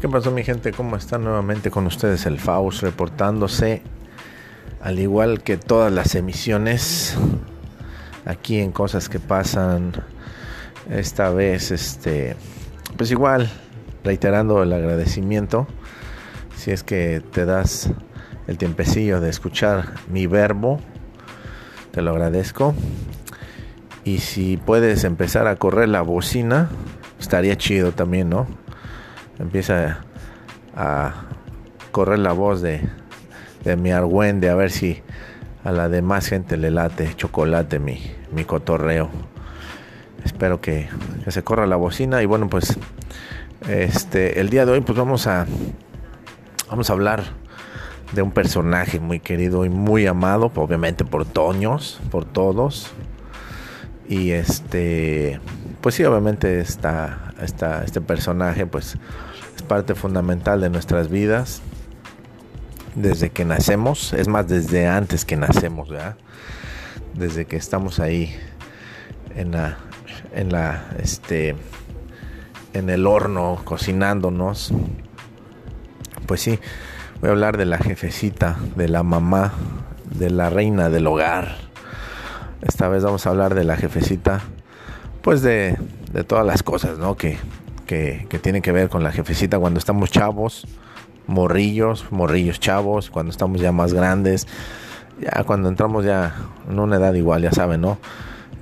¿Qué 0.00 0.08
pasó 0.08 0.30
mi 0.30 0.44
gente? 0.44 0.70
¿Cómo 0.70 0.94
están 0.94 1.24
nuevamente 1.24 1.72
con 1.72 1.84
ustedes 1.86 2.24
el 2.26 2.38
Faust 2.38 2.82
reportándose 2.82 3.82
al 4.80 5.00
igual 5.00 5.42
que 5.42 5.56
todas 5.56 5.92
las 5.92 6.14
emisiones 6.14 7.16
aquí 8.24 8.60
en 8.60 8.70
cosas 8.70 9.08
que 9.08 9.18
pasan. 9.18 9.92
Esta 10.88 11.30
vez 11.30 11.72
este 11.72 12.36
pues 12.96 13.10
igual 13.10 13.50
reiterando 14.04 14.62
el 14.62 14.72
agradecimiento 14.72 15.66
si 16.56 16.70
es 16.70 16.84
que 16.84 17.20
te 17.32 17.44
das 17.44 17.90
el 18.46 18.56
tiempecillo 18.56 19.20
de 19.20 19.30
escuchar 19.30 19.94
mi 20.08 20.28
verbo 20.28 20.80
te 21.90 22.02
lo 22.02 22.12
agradezco. 22.12 22.72
Y 24.04 24.18
si 24.18 24.58
puedes 24.58 25.02
empezar 25.02 25.48
a 25.48 25.56
correr 25.56 25.88
la 25.88 26.02
bocina 26.02 26.68
estaría 27.18 27.58
chido 27.58 27.90
también 27.90 28.30
no 28.30 28.46
empieza 29.38 30.00
a 30.76 31.14
correr 31.92 32.18
la 32.18 32.32
voz 32.32 32.62
de, 32.62 32.80
de 33.64 33.76
mi 33.76 33.90
argüende 33.90 34.50
a 34.50 34.54
ver 34.54 34.70
si 34.70 35.02
a 35.64 35.72
la 35.72 35.88
demás 35.88 36.26
gente 36.28 36.56
le 36.56 36.70
late 36.70 37.14
chocolate 37.14 37.78
mi, 37.78 38.00
mi 38.32 38.44
cotorreo. 38.44 39.10
Espero 40.24 40.60
que, 40.60 40.88
se 41.28 41.42
corra 41.42 41.66
la 41.66 41.76
bocina 41.76 42.22
y 42.22 42.26
bueno 42.26 42.48
pues 42.48 42.78
este 43.68 44.40
el 44.40 44.48
día 44.48 44.64
de 44.64 44.72
hoy 44.72 44.80
pues 44.80 44.96
vamos 44.96 45.26
a 45.26 45.46
vamos 46.70 46.88
a 46.88 46.92
hablar 46.94 47.24
de 48.12 48.22
un 48.22 48.30
personaje 48.30 48.98
muy 48.98 49.20
querido 49.20 49.66
y 49.66 49.68
muy 49.68 50.06
amado 50.06 50.50
obviamente 50.54 51.04
por 51.04 51.26
Toños, 51.26 52.00
por 52.10 52.24
todos. 52.24 52.90
Y 54.08 54.30
este 54.30 55.38
pues 55.80 55.94
sí 55.94 56.04
obviamente 56.04 56.60
está, 56.60 57.32
está 57.40 57.84
este 57.84 58.00
personaje 58.00 58.66
pues 58.66 58.96
parte 59.68 59.94
fundamental 59.94 60.60
de 60.60 60.70
nuestras 60.70 61.08
vidas 61.08 61.62
desde 62.94 63.30
que 63.30 63.44
nacemos, 63.44 64.12
es 64.12 64.28
más 64.28 64.48
desde 64.48 64.88
antes 64.88 65.24
que 65.24 65.36
nacemos, 65.36 65.88
Desde 67.14 67.46
que 67.46 67.56
estamos 67.56 68.00
ahí 68.00 68.34
en 69.34 69.52
la 69.52 69.78
en 70.34 70.50
la 70.50 70.84
este 70.98 71.56
en 72.74 72.90
el 72.90 73.06
horno 73.06 73.60
cocinándonos. 73.64 74.72
Pues 76.26 76.40
sí, 76.40 76.58
voy 77.20 77.28
a 77.28 77.32
hablar 77.32 77.56
de 77.56 77.64
la 77.64 77.78
jefecita, 77.78 78.56
de 78.76 78.88
la 78.88 79.02
mamá, 79.02 79.52
de 80.04 80.30
la 80.30 80.50
reina 80.50 80.90
del 80.90 81.06
hogar. 81.06 81.56
Esta 82.62 82.88
vez 82.88 83.04
vamos 83.04 83.26
a 83.26 83.30
hablar 83.30 83.54
de 83.54 83.64
la 83.64 83.76
jefecita 83.76 84.42
pues 85.28 85.42
de, 85.42 85.76
todas 86.26 86.46
las 86.46 86.62
cosas, 86.62 86.96
¿no? 86.96 87.14
Que, 87.14 87.36
que, 87.86 88.38
tiene 88.40 88.62
que 88.62 88.72
ver 88.72 88.88
con 88.88 89.04
la 89.04 89.12
jefecita 89.12 89.58
cuando 89.58 89.78
estamos 89.78 90.10
chavos, 90.10 90.66
morrillos, 91.26 92.06
morrillos 92.10 92.60
chavos, 92.60 93.10
cuando 93.10 93.30
estamos 93.30 93.60
ya 93.60 93.70
más 93.70 93.92
grandes, 93.92 94.46
ya 95.20 95.44
cuando 95.44 95.68
entramos 95.68 96.06
ya 96.06 96.34
en 96.70 96.78
una 96.78 96.96
edad 96.96 97.12
igual, 97.12 97.42
ya 97.42 97.52
saben, 97.52 97.82
¿no? 97.82 97.98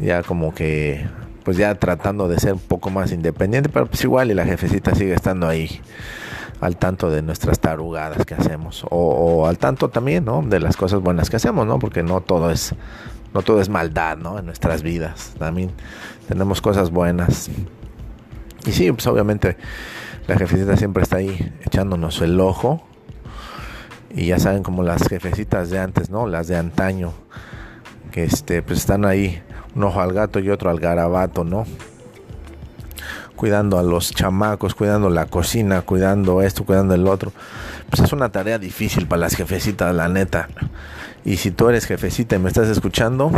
Ya 0.01 0.25
como 0.25 0.57
que, 0.57 1.07
pues 1.45 1.57
ya 1.57 1.73
tratando 1.77 2.27
de 2.27 2.41
ser 2.41 2.55
un 2.55 2.59
poco 2.59 2.91
más 2.91 3.13
independiente, 3.13 3.69
pero 3.69 3.87
pues 3.87 4.03
igual 4.03 4.33
y 4.33 4.35
la 4.35 4.45
jefecita 4.45 4.93
sigue 4.97 5.15
estando 5.15 5.47
ahí 5.47 5.81
al 6.61 6.77
tanto 6.79 7.11
de 7.11 7.23
nuestras 7.23 7.61
tarugadas 7.61 8.27
que 8.27 8.35
hacemos 8.35 8.83
o, 8.83 8.89
o, 8.91 9.47
al 9.47 9.59
tanto 9.59 9.91
también 9.91 10.25
no 10.25 10.43
de 10.43 10.59
las 10.59 10.77
cosas 10.77 11.01
buenas 11.01 11.29
que 11.29 11.37
hacemos 11.37 11.67
no 11.67 11.79
porque 11.79 12.03
no 12.03 12.23
todo 12.23 12.51
es 12.51 12.75
no 13.37 13.43
todo 13.43 13.61
es 13.61 13.69
maldad 13.69 14.17
no 14.17 14.39
en 14.39 14.47
nuestras 14.47 14.83
vidas 14.83 15.35
también 15.39 15.71
tenemos 16.27 16.61
cosas 16.61 16.91
buenas 16.91 17.51
y 18.67 18.73
sí, 18.73 18.91
pues 18.91 19.07
obviamente 19.07 19.57
la 20.27 20.37
jefecita 20.37 20.77
siempre 20.77 21.05
está 21.05 21.19
ahí 21.19 21.53
echándonos 21.65 22.21
el 22.21 22.39
ojo. 22.41 22.83
Y 24.11 24.27
ya 24.27 24.39
saben 24.39 24.63
como 24.63 24.83
las 24.83 25.07
jefecitas 25.09 25.71
de 25.71 25.79
antes, 25.79 26.11
¿no? 26.11 26.27
Las 26.27 26.49
de 26.49 26.57
antaño. 26.57 27.13
Que 28.11 28.25
este, 28.25 28.63
pues 28.63 28.81
están 28.81 29.05
ahí, 29.05 29.41
un 29.75 29.85
ojo 29.85 30.01
al 30.01 30.13
gato 30.13 30.41
y 30.41 30.51
otro 30.51 30.71
al 30.71 30.81
garabato, 30.81 31.45
¿no? 31.45 31.65
Cuidando 33.37 33.79
a 33.79 33.83
los 33.83 34.13
chamacos, 34.13 34.75
cuidando 34.75 35.11
la 35.11 35.27
cocina, 35.27 35.83
cuidando 35.83 36.43
esto, 36.43 36.65
cuidando 36.65 36.95
el 36.95 37.07
otro. 37.07 37.33
Pues 37.89 38.03
es 38.03 38.13
una 38.13 38.33
tarea 38.33 38.59
difícil 38.59 39.07
para 39.07 39.21
las 39.21 39.37
jefecitas, 39.37 39.95
la 39.95 40.09
neta. 40.09 40.49
Y 41.27 41.39
si 41.39 41.51
tú 41.51 41.69
eres 41.69 41.87
jefecita 41.87 42.37
y 42.37 42.39
me 42.39 42.47
estás 42.47 42.69
escuchando, 42.69 43.33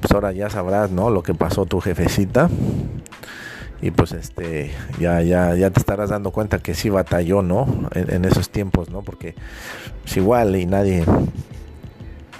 pues 0.00 0.12
ahora 0.12 0.32
ya 0.32 0.50
sabrás, 0.50 0.90
¿no? 0.90 1.10
Lo 1.10 1.22
que 1.22 1.32
pasó 1.32 1.64
tu 1.64 1.80
jefecita. 1.80 2.50
Y 3.80 3.92
pues 3.92 4.10
este 4.10 4.72
ya 4.98 5.22
ya 5.22 5.54
ya 5.54 5.70
te 5.70 5.78
estarás 5.78 6.10
dando 6.10 6.32
cuenta 6.32 6.58
que 6.58 6.74
sí 6.74 6.88
batalló 6.88 7.42
no 7.42 7.88
en, 7.94 8.24
esos 8.24 8.48
tiempos 8.50 8.90
no 8.90 9.02
porque 9.02 9.34
es 10.04 10.16
igual 10.16 10.54
y 10.54 10.66
nadie 10.66 11.04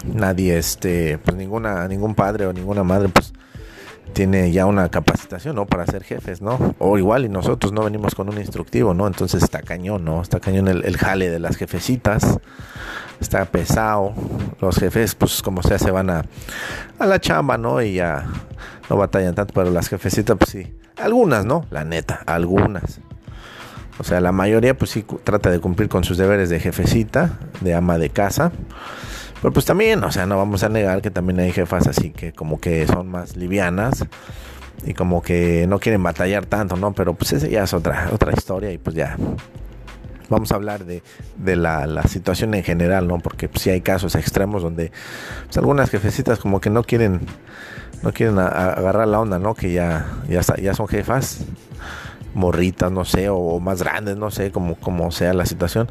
nadie 0.05 0.57
este 0.57 1.19
pues 1.19 1.37
ninguna 1.37 1.89
ningún 1.89 2.15
padre 2.15 2.47
o 2.47 2.53
ninguna 2.53 2.85
madre 2.85 3.09
pues 3.09 3.33
tiene 4.13 4.53
ya 4.53 4.67
una 4.67 4.89
capacitación 4.89 5.57
no 5.57 5.67
para 5.67 5.85
ser 5.85 6.05
jefes 6.05 6.43
no 6.43 6.77
o 6.79 6.97
igual 6.97 7.25
y 7.25 7.29
nosotros 7.29 7.73
no 7.73 7.83
venimos 7.83 8.15
con 8.15 8.29
un 8.29 8.39
instructivo 8.39 8.95
no 8.95 9.09
entonces 9.09 9.43
está 9.43 9.63
cañón 9.63 10.05
no 10.05 10.23
está 10.23 10.39
cañón 10.39 10.69
el 10.69 10.97
jale 10.97 11.29
de 11.29 11.41
las 11.41 11.57
jefecitas 11.57 12.39
está 13.23 13.45
pesado 13.45 14.15
los 14.61 14.77
jefes 14.77 15.15
pues 15.15 15.43
como 15.43 15.63
sea 15.63 15.79
se 15.79 15.91
van 15.91 16.11
a, 16.11 16.25
a 16.99 17.07
la 17.07 17.21
chamba 17.21 17.57
no 17.57 17.81
y 17.81 17.95
ya 17.95 18.27
no 18.91 18.97
batallan 18.97 19.35
tanto 19.35 19.55
pero 19.55 19.71
las 19.71 19.89
jefecitas 19.89 20.37
pues 20.37 20.51
sí 20.51 20.73
algunas, 20.97 21.45
¿no? 21.45 21.67
La 21.71 21.85
neta, 21.85 22.23
algunas. 22.27 23.01
O 23.99 24.05
sea, 24.05 24.21
la 24.21 24.33
mayoría 24.33 24.77
pues 24.77 24.91
sí 24.91 25.05
trata 25.25 25.51
de 25.51 25.61
cumplir 25.61 25.89
con 25.89 26.05
sus 26.05 26.17
deberes 26.17 26.49
de 26.49 26.61
jefecita, 26.61 27.39
de 27.61 27.75
ama 27.75 27.99
de 27.99 28.11
casa. 28.11 28.53
Pero 29.41 29.53
pues 29.53 29.67
también, 29.67 30.03
o 30.05 30.13
sea, 30.13 30.27
no 30.27 30.37
vamos 30.37 30.63
a 30.63 30.69
negar 30.69 31.03
que 31.03 31.11
también 31.11 31.41
hay 31.41 31.53
jefas 31.53 31.89
así 31.89 32.11
que 32.11 32.33
como 32.33 32.61
que 32.61 32.87
son 32.87 33.09
más 33.09 33.37
livianas 33.37 34.05
y 34.85 34.95
como 34.95 35.21
que 35.21 35.67
no 35.69 35.81
quieren 35.81 36.03
batallar 36.03 36.47
tanto, 36.47 36.77
¿no? 36.77 36.93
Pero 36.93 37.15
pues 37.15 37.33
esa 37.33 37.49
ya 37.49 37.65
es 37.65 37.75
otra, 37.75 38.09
otra 38.13 38.33
historia 38.33 38.73
y 38.73 38.79
pues 38.79 38.95
ya 38.95 39.17
vamos 40.33 40.51
a 40.51 40.57
hablar 40.57 40.85
de, 40.85 41.03
de 41.37 41.57
la, 41.57 41.87
la, 41.87 42.03
situación 42.05 42.55
en 42.55 42.65
general, 42.65 43.07
¿no? 43.07 43.19
Porque 43.19 43.49
sí 43.55 43.71
hay 43.71 43.83
casos 43.83 44.17
extremos 44.17 44.63
donde 44.63 44.91
pues, 45.45 45.59
algunas 45.59 45.91
jefecitas 45.91 46.39
como 46.39 46.61
que 46.61 46.71
no 46.71 46.83
quieren 46.83 47.21
no 48.03 48.13
quieren 48.13 48.39
agarrar 48.39 49.07
la 49.07 49.21
onda, 49.21 49.39
¿no? 49.39 49.55
Que 49.55 49.73
ya, 49.73 50.07
ya, 50.29 50.41
ya 50.61 50.75
son 50.75 50.89
jefas, 50.89 51.45
morritas, 52.35 52.91
no 52.91 53.05
sé, 53.05 53.29
o, 53.29 53.61
más 53.61 53.81
grandes, 53.81 54.17
no 54.17 54.31
sé, 54.33 54.51
como, 54.51 54.75
como 54.75 55.13
sea 55.13 55.33
la 55.35 55.47
situación. 55.47 55.89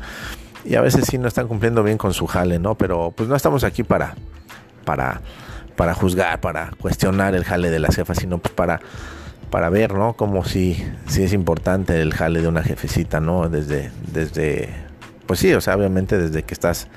Y 0.66 0.76
a 0.76 0.82
veces 0.82 1.06
sí 1.10 1.18
no 1.18 1.30
están 1.30 1.48
cumpliendo 1.48 1.84
bien 1.84 1.98
con 1.98 2.14
su 2.14 2.28
jale, 2.28 2.60
¿no? 2.60 2.76
Pero 2.76 3.14
pues 3.16 3.30
no 3.30 3.36
estamos 3.36 3.64
aquí 3.64 3.84
para, 3.84 4.16
para, 4.84 5.22
para 5.78 5.94
juzgar, 5.94 6.42
para 6.42 6.72
cuestionar 6.82 7.34
el 7.34 7.46
jale 7.46 7.70
de 7.70 7.80
las 7.80 7.96
jefas, 7.96 8.18
sino 8.18 8.40
pues 8.40 8.54
para, 8.54 8.82
para 9.52 9.70
ver, 9.70 9.94
¿no? 9.94 10.14
Como 10.14 10.44
si, 10.44 10.84
si 11.08 11.24
es 11.24 11.34
importante 11.34 12.02
el 12.02 12.14
jale 12.14 12.42
de 12.42 12.48
una 12.48 12.64
jefecita, 12.64 13.20
¿no? 13.20 13.50
Desde, 13.50 13.92
desde, 14.12 14.70
pues 15.28 15.40
sí, 15.40 15.54
o 15.54 15.62
sea, 15.62 15.76
obviamente 15.76 16.18
desde 16.18 16.42
que 16.44 16.54
estás 16.56 16.88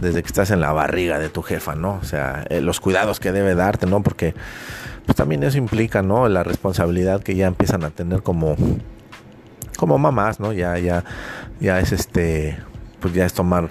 desde 0.00 0.22
que 0.22 0.26
estás 0.28 0.50
en 0.50 0.60
la 0.60 0.72
barriga 0.72 1.18
de 1.18 1.28
tu 1.28 1.42
jefa, 1.42 1.74
¿no? 1.74 1.98
O 2.00 2.04
sea, 2.04 2.44
eh, 2.50 2.60
los 2.60 2.80
cuidados 2.80 3.20
que 3.20 3.32
debe 3.32 3.54
darte, 3.54 3.86
¿no? 3.86 4.02
Porque 4.02 4.34
pues 5.06 5.16
también 5.16 5.42
eso 5.42 5.58
implica, 5.58 6.02
¿no? 6.02 6.28
La 6.28 6.44
responsabilidad 6.44 7.22
que 7.22 7.34
ya 7.34 7.46
empiezan 7.46 7.84
a 7.84 7.90
tener 7.90 8.22
como 8.22 8.56
como 9.76 9.98
mamás, 9.98 10.40
¿no? 10.40 10.52
Ya 10.52 10.78
ya 10.78 11.04
ya 11.60 11.80
es 11.80 11.92
este 11.92 12.58
pues 13.00 13.14
ya 13.14 13.24
es 13.24 13.32
tomar 13.32 13.70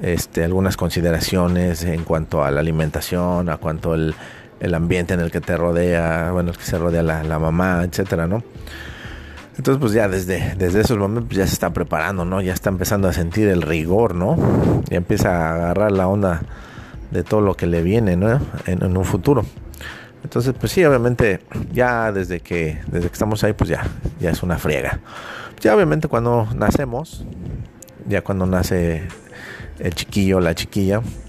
este 0.00 0.44
algunas 0.44 0.76
consideraciones 0.76 1.84
en 1.84 2.04
cuanto 2.04 2.44
a 2.44 2.50
la 2.50 2.60
alimentación, 2.60 3.48
a 3.48 3.56
cuanto 3.56 3.94
el, 3.94 4.14
el 4.60 4.74
ambiente 4.74 5.14
en 5.14 5.20
el 5.20 5.30
que 5.30 5.40
te 5.40 5.56
rodea, 5.56 6.30
bueno, 6.32 6.50
el 6.50 6.56
que 6.56 6.64
se 6.64 6.78
rodea 6.78 7.02
la, 7.02 7.22
la 7.22 7.38
mamá, 7.38 7.82
etcétera, 7.84 8.26
¿no? 8.26 8.42
Entonces, 9.56 9.80
pues 9.80 9.92
ya 9.92 10.06
desde, 10.08 10.54
desde 10.58 10.80
esos 10.82 10.98
momentos 10.98 11.34
ya 11.34 11.46
se 11.46 11.54
está 11.54 11.72
preparando, 11.72 12.26
¿no? 12.26 12.42
Ya 12.42 12.52
está 12.52 12.68
empezando 12.68 13.08
a 13.08 13.14
sentir 13.14 13.48
el 13.48 13.62
rigor, 13.62 14.14
¿no? 14.14 14.36
Ya 14.90 14.98
empieza 14.98 15.30
a 15.30 15.54
agarrar 15.54 15.92
la 15.92 16.08
onda 16.08 16.42
de 17.10 17.22
todo 17.22 17.40
lo 17.40 17.54
que 17.54 17.66
le 17.66 17.82
viene, 17.82 18.16
¿no? 18.16 18.38
En, 18.66 18.96
un 18.96 19.04
futuro. 19.04 19.46
Entonces, 20.22 20.54
pues 20.58 20.72
sí, 20.72 20.84
obviamente, 20.84 21.40
ya 21.72 22.12
desde 22.12 22.40
que, 22.40 22.80
desde 22.88 23.08
que 23.08 23.12
estamos 23.14 23.42
ahí, 23.44 23.54
pues 23.54 23.70
ya, 23.70 23.86
ya 24.20 24.30
es 24.30 24.42
una 24.42 24.58
friega. 24.58 25.00
Ya 25.60 25.74
obviamente 25.74 26.08
cuando 26.08 26.48
nacemos, 26.54 27.24
ya 28.06 28.22
cuando 28.22 28.44
nace 28.44 29.08
el 29.78 29.94
chiquillo, 29.94 30.38
la 30.40 30.54
chiquilla, 30.54 31.00
pues 31.00 31.25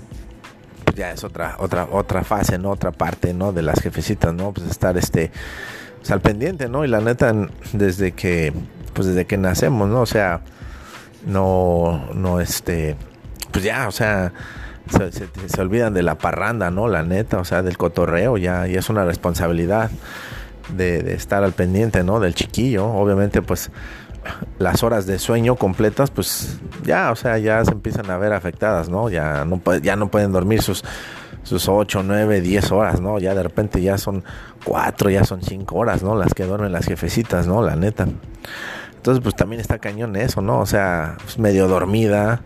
ya 0.97 1.11
es 1.11 1.23
otra, 1.23 1.55
otra, 1.59 1.87
otra 1.91 2.23
fase, 2.23 2.57
¿no? 2.57 2.71
Otra 2.71 2.91
parte, 2.91 3.33
¿no? 3.33 3.53
De 3.53 3.61
las 3.61 3.79
jefecitas, 3.79 4.33
¿no? 4.33 4.51
Pues 4.51 4.67
estar 4.69 4.97
este 4.97 5.31
al 6.11 6.21
pendiente, 6.21 6.69
¿no? 6.69 6.85
Y 6.85 6.87
la 6.87 7.01
neta, 7.01 7.33
desde 7.73 8.13
que, 8.13 8.53
pues 8.93 9.07
desde 9.07 9.25
que 9.25 9.37
nacemos, 9.37 9.89
¿no? 9.89 10.01
O 10.01 10.05
sea, 10.05 10.41
no, 11.25 12.09
no, 12.13 12.39
este, 12.39 12.95
pues 13.51 13.63
ya, 13.63 13.87
o 13.87 13.91
sea, 13.91 14.31
se, 14.89 15.61
olvidan 15.61 15.93
de 15.93 16.03
la 16.03 16.17
parranda, 16.17 16.71
¿no? 16.71 16.87
La 16.87 17.03
neta, 17.03 17.39
o 17.39 17.45
sea, 17.45 17.61
del 17.61 17.77
cotorreo, 17.77 18.37
ya, 18.37 18.67
ya 18.67 18.79
es 18.79 18.89
una 18.89 19.03
responsabilidad 19.05 19.91
de, 20.75 21.13
estar 21.13 21.43
al 21.43 21.53
pendiente, 21.53 22.03
¿no? 22.03 22.19
Del 22.19 22.35
chiquillo, 22.35 22.85
obviamente, 22.85 23.41
pues 23.41 23.71
las 24.59 24.83
horas 24.83 25.05
de 25.05 25.19
sueño 25.19 25.55
completas, 25.55 26.11
pues 26.11 26.59
ya, 26.83 27.11
o 27.11 27.15
sea, 27.15 27.37
ya 27.37 27.63
se 27.65 27.71
empiezan 27.71 28.09
a 28.09 28.17
ver 28.17 28.33
afectadas, 28.33 28.89
¿no? 28.89 29.09
Ya 29.09 29.45
no, 29.45 29.61
ya 29.81 29.95
no 29.95 30.09
pueden 30.09 30.31
dormir 30.31 30.61
sus, 30.61 30.83
sus 31.43 31.69
8, 31.69 32.03
9, 32.03 32.41
10 32.41 32.71
horas, 32.71 33.01
¿no? 33.01 33.19
Ya 33.19 33.33
de 33.33 33.43
repente 33.43 33.81
ya 33.81 33.97
son 33.97 34.23
4, 34.65 35.09
ya 35.09 35.23
son 35.23 35.41
5 35.41 35.75
horas, 35.75 36.03
¿no? 36.03 36.15
Las 36.15 36.33
que 36.33 36.43
duermen 36.43 36.71
las 36.71 36.85
jefecitas, 36.85 37.47
¿no? 37.47 37.61
La 37.61 37.75
neta. 37.75 38.07
Entonces, 38.95 39.23
pues 39.23 39.35
también 39.35 39.61
está 39.61 39.79
cañón 39.79 40.15
eso, 40.15 40.41
¿no? 40.41 40.59
O 40.59 40.65
sea, 40.65 41.17
pues, 41.23 41.39
medio 41.39 41.67
dormida, 41.67 42.41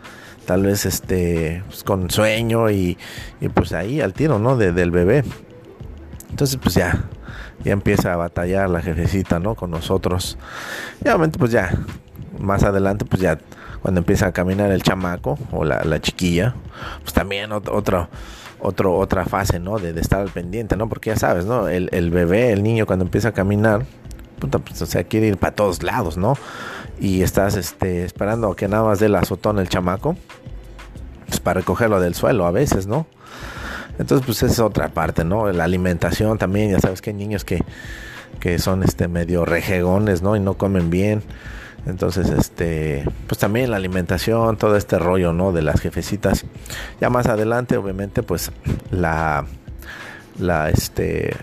tal 0.46 0.64
vez 0.64 0.86
este, 0.86 1.64
pues, 1.68 1.84
con 1.84 2.12
sueño 2.12 2.70
y, 2.70 2.98
y, 3.40 3.50
pues 3.50 3.74
ahí 3.74 4.02
al 4.02 4.14
tiro, 4.14 4.38
¿no? 4.38 4.58
De, 4.58 4.72
del 4.72 4.92
bebé. 4.92 5.24
Entonces, 6.30 6.60
pues 6.62 6.76
ya, 6.76 7.04
ya 7.64 7.74
empieza 7.74 8.14
a 8.14 8.16
batallar 8.16 8.70
la 8.70 8.82
jefecita, 8.82 9.40
¿no? 9.40 9.56
Con 9.56 9.72
nosotros. 9.72 10.38
Y 11.04 11.08
obviamente, 11.08 11.38
pues 11.38 11.52
ya, 11.52 11.72
más 12.40 12.64
adelante, 12.64 13.06
pues 13.06 13.22
ya, 13.22 13.38
cuando 13.82 14.00
empieza 14.00 14.28
a 14.28 14.32
caminar 14.32 14.72
el 14.72 14.84
chamaco 14.84 15.38
o 15.52 15.66
la, 15.66 15.84
la 15.84 16.00
chiquilla, 16.00 16.56
pues 17.02 17.14
también 17.14 17.52
otro, 17.52 18.10
otro, 18.60 18.98
otra 18.98 19.26
fase, 19.26 19.60
¿no? 19.60 19.80
De, 19.80 20.00
estar 20.00 20.22
al 20.22 20.30
pendiente, 20.30 20.76
¿no? 20.78 20.88
Porque 20.88 21.10
ya 21.10 21.16
sabes, 21.16 21.46
¿no? 21.46 21.68
El, 21.68 22.12
bebé, 22.12 22.52
el 22.52 22.64
niño, 22.64 22.86
cuando 22.86 23.06
empieza 23.06 23.30
a 23.30 23.32
caminar, 23.32 23.86
pues, 24.40 24.82
o 24.82 24.86
sea, 24.86 25.04
quiere 25.04 25.28
ir 25.28 25.38
para 25.38 25.56
todos 25.56 25.84
lados, 25.84 26.18
¿no? 26.18 26.38
Y 27.00 27.24
estás 27.24 27.56
este, 27.56 28.04
esperando 28.06 28.56
que 28.56 28.68
nada 28.68 28.84
más 28.84 29.00
dé 29.00 29.10
la 29.10 29.20
azotón 29.20 29.60
el 29.60 29.70
chamaco, 29.70 30.16
pues 31.26 31.40
para 31.40 31.62
recogerlo 31.62 32.00
del 32.00 32.14
suelo 32.14 32.46
a 32.46 32.52
veces, 32.52 32.86
¿no? 32.88 33.08
Entonces, 34.02 34.26
pues 34.26 34.42
es 34.42 34.60
otra 34.60 34.90
parte, 34.90 35.24
¿no? 35.24 35.52
La 35.52 35.64
alimentación 35.64 36.40
también, 36.40 36.72
ya 36.72 36.80
sabes 36.80 37.04
que 37.04 37.12
hay 37.12 37.16
niños 37.16 37.46
que, 37.46 37.64
que 38.40 38.58
son 38.58 38.82
este 38.82 39.08
medio 39.08 39.46
rejegones, 39.46 40.24
¿no? 40.24 40.36
Y 40.36 40.40
no 40.40 40.56
comen 40.56 40.90
bien. 40.90 41.22
Entonces, 41.86 42.32
este, 42.32 43.06
pues 43.28 43.38
también 43.38 43.70
la 43.70 43.78
alimentación, 43.78 44.58
todo 44.58 44.76
este 44.76 44.98
rollo, 44.98 45.34
¿no? 45.34 45.52
De 45.52 45.62
las 45.62 45.80
jefecitas. 45.80 46.46
Ya 47.00 47.12
más 47.12 47.28
adelante, 47.28 47.78
obviamente, 47.78 48.24
pues 48.24 48.52
la, 48.90 49.46
la, 50.40 50.72
este, 50.72 51.36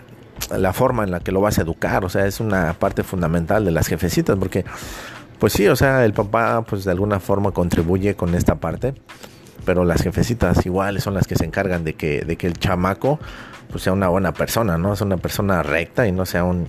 la 0.51 0.73
forma 0.73 1.05
en 1.05 1.13
la 1.13 1.21
que 1.21 1.31
lo 1.31 1.41
vas 1.41 1.61
a 1.61 1.63
educar, 1.63 2.05
o 2.05 2.09
sea, 2.09 2.27
es 2.27 2.41
una 2.41 2.73
parte 2.73 3.05
fundamental 3.05 3.65
de 3.65 3.71
las 3.71 3.87
jefecitas, 3.87 4.37
porque, 4.37 4.65
pues 5.39 5.53
sí, 5.53 5.69
o 5.69 5.77
sea, 5.77 6.05
el 6.05 6.13
papá, 6.13 6.63
pues 6.63 6.83
de 6.83 6.91
alguna 6.91 7.21
forma 7.21 7.53
contribuye 7.53 8.17
con 8.17 8.35
esta 8.35 8.57
parte 8.57 8.95
pero 9.69 9.85
las 9.85 10.01
jefecitas 10.01 10.65
iguales 10.65 11.03
son 11.03 11.13
las 11.13 11.27
que 11.27 11.37
se 11.37 11.45
encargan 11.45 11.85
de 11.85 11.93
que, 11.93 12.23
de 12.23 12.37
que 12.37 12.47
el 12.47 12.55
chamaco 12.55 13.21
pues 13.71 13.83
sea 13.83 13.93
una 13.93 14.09
buena 14.09 14.33
persona, 14.33 14.79
¿no? 14.79 14.95
Es 14.95 15.03
una 15.03 15.19
persona 15.19 15.63
recta 15.63 16.07
y 16.07 16.13
no 16.13 16.25
sea 16.25 16.45
un, 16.45 16.67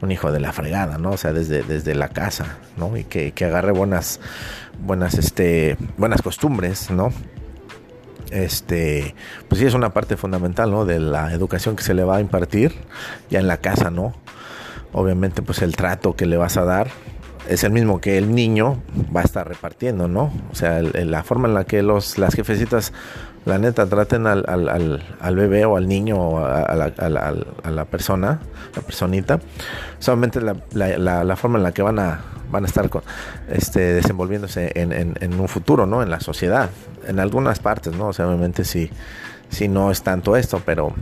un 0.00 0.10
hijo 0.10 0.32
de 0.32 0.40
la 0.40 0.52
fregada, 0.52 0.98
¿no? 0.98 1.10
O 1.10 1.16
sea, 1.16 1.32
desde, 1.32 1.62
desde 1.62 1.94
la 1.94 2.08
casa, 2.08 2.58
¿no? 2.76 2.96
Y 2.96 3.04
que, 3.04 3.30
que 3.30 3.44
agarre 3.44 3.70
buenas, 3.70 4.18
buenas, 4.80 5.14
este, 5.14 5.76
buenas 5.96 6.22
costumbres, 6.22 6.90
¿no? 6.90 7.12
Este, 8.32 9.14
pues 9.46 9.60
sí 9.60 9.66
es 9.68 9.74
una 9.74 9.90
parte 9.90 10.16
fundamental, 10.16 10.72
¿no? 10.72 10.84
De 10.84 10.98
la 10.98 11.32
educación 11.32 11.76
que 11.76 11.84
se 11.84 11.94
le 11.94 12.02
va 12.02 12.16
a 12.16 12.20
impartir 12.20 12.74
ya 13.30 13.38
en 13.38 13.46
la 13.46 13.58
casa, 13.58 13.92
¿no? 13.92 14.12
Obviamente, 14.92 15.40
pues 15.40 15.62
el 15.62 15.76
trato 15.76 16.16
que 16.16 16.26
le 16.26 16.36
vas 16.36 16.56
a 16.56 16.64
dar 16.64 16.88
es 17.50 17.64
el 17.64 17.72
mismo 17.72 18.00
que 18.00 18.16
el 18.16 18.32
niño 18.32 18.80
va 19.14 19.22
a 19.22 19.24
estar 19.24 19.46
repartiendo, 19.46 20.06
¿no? 20.06 20.32
O 20.52 20.54
sea, 20.54 20.80
la 20.82 21.24
forma 21.24 21.48
en 21.48 21.54
la 21.54 21.64
que 21.64 21.82
los, 21.82 22.16
las 22.16 22.34
jefecitas, 22.34 22.92
la 23.44 23.58
neta, 23.58 23.86
traten 23.86 24.28
al, 24.28 24.44
al, 24.46 25.02
al, 25.20 25.36
bebé 25.36 25.64
o 25.64 25.76
al 25.76 25.88
niño 25.88 26.16
o 26.16 26.38
a, 26.38 26.72
la, 26.76 26.84
a, 26.96 27.70
la, 27.70 27.84
persona, 27.86 28.38
la 28.76 28.82
personita, 28.82 29.40
solamente 29.98 30.40
la, 30.40 30.56
la, 30.72 31.24
la, 31.24 31.36
forma 31.36 31.58
en 31.58 31.64
la 31.64 31.72
que 31.72 31.82
van 31.82 31.98
a, 31.98 32.20
van 32.52 32.62
a 32.62 32.66
estar 32.68 32.88
este, 33.48 33.94
desenvolviéndose 33.94 34.70
en, 34.76 34.92
en, 34.92 35.40
un 35.40 35.48
futuro, 35.48 35.86
¿no? 35.86 36.04
En 36.04 36.10
la 36.10 36.20
sociedad, 36.20 36.70
en 37.08 37.18
algunas 37.18 37.58
partes, 37.58 37.96
¿no? 37.96 38.08
O 38.08 38.12
sea, 38.12 38.28
obviamente 38.28 38.64
si, 38.64 38.90
si 39.48 39.66
no 39.66 39.90
es 39.90 40.04
tanto 40.04 40.36
esto, 40.36 40.62
pero 40.64 40.94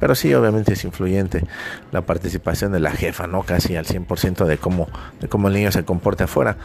pero 0.00 0.14
sí, 0.14 0.34
obviamente 0.34 0.72
es 0.72 0.84
influyente 0.84 1.44
la 1.92 2.00
participación 2.00 2.72
de 2.72 2.80
la 2.80 2.90
jefa, 2.90 3.26
¿no? 3.26 3.42
Casi 3.42 3.76
al 3.76 3.84
100% 3.84 4.46
de 4.46 4.58
cómo, 4.58 4.88
de 5.20 5.28
cómo 5.28 5.48
el 5.48 5.54
niño 5.54 5.70
se 5.70 5.84
comporta 5.84 6.24
afuera. 6.24 6.56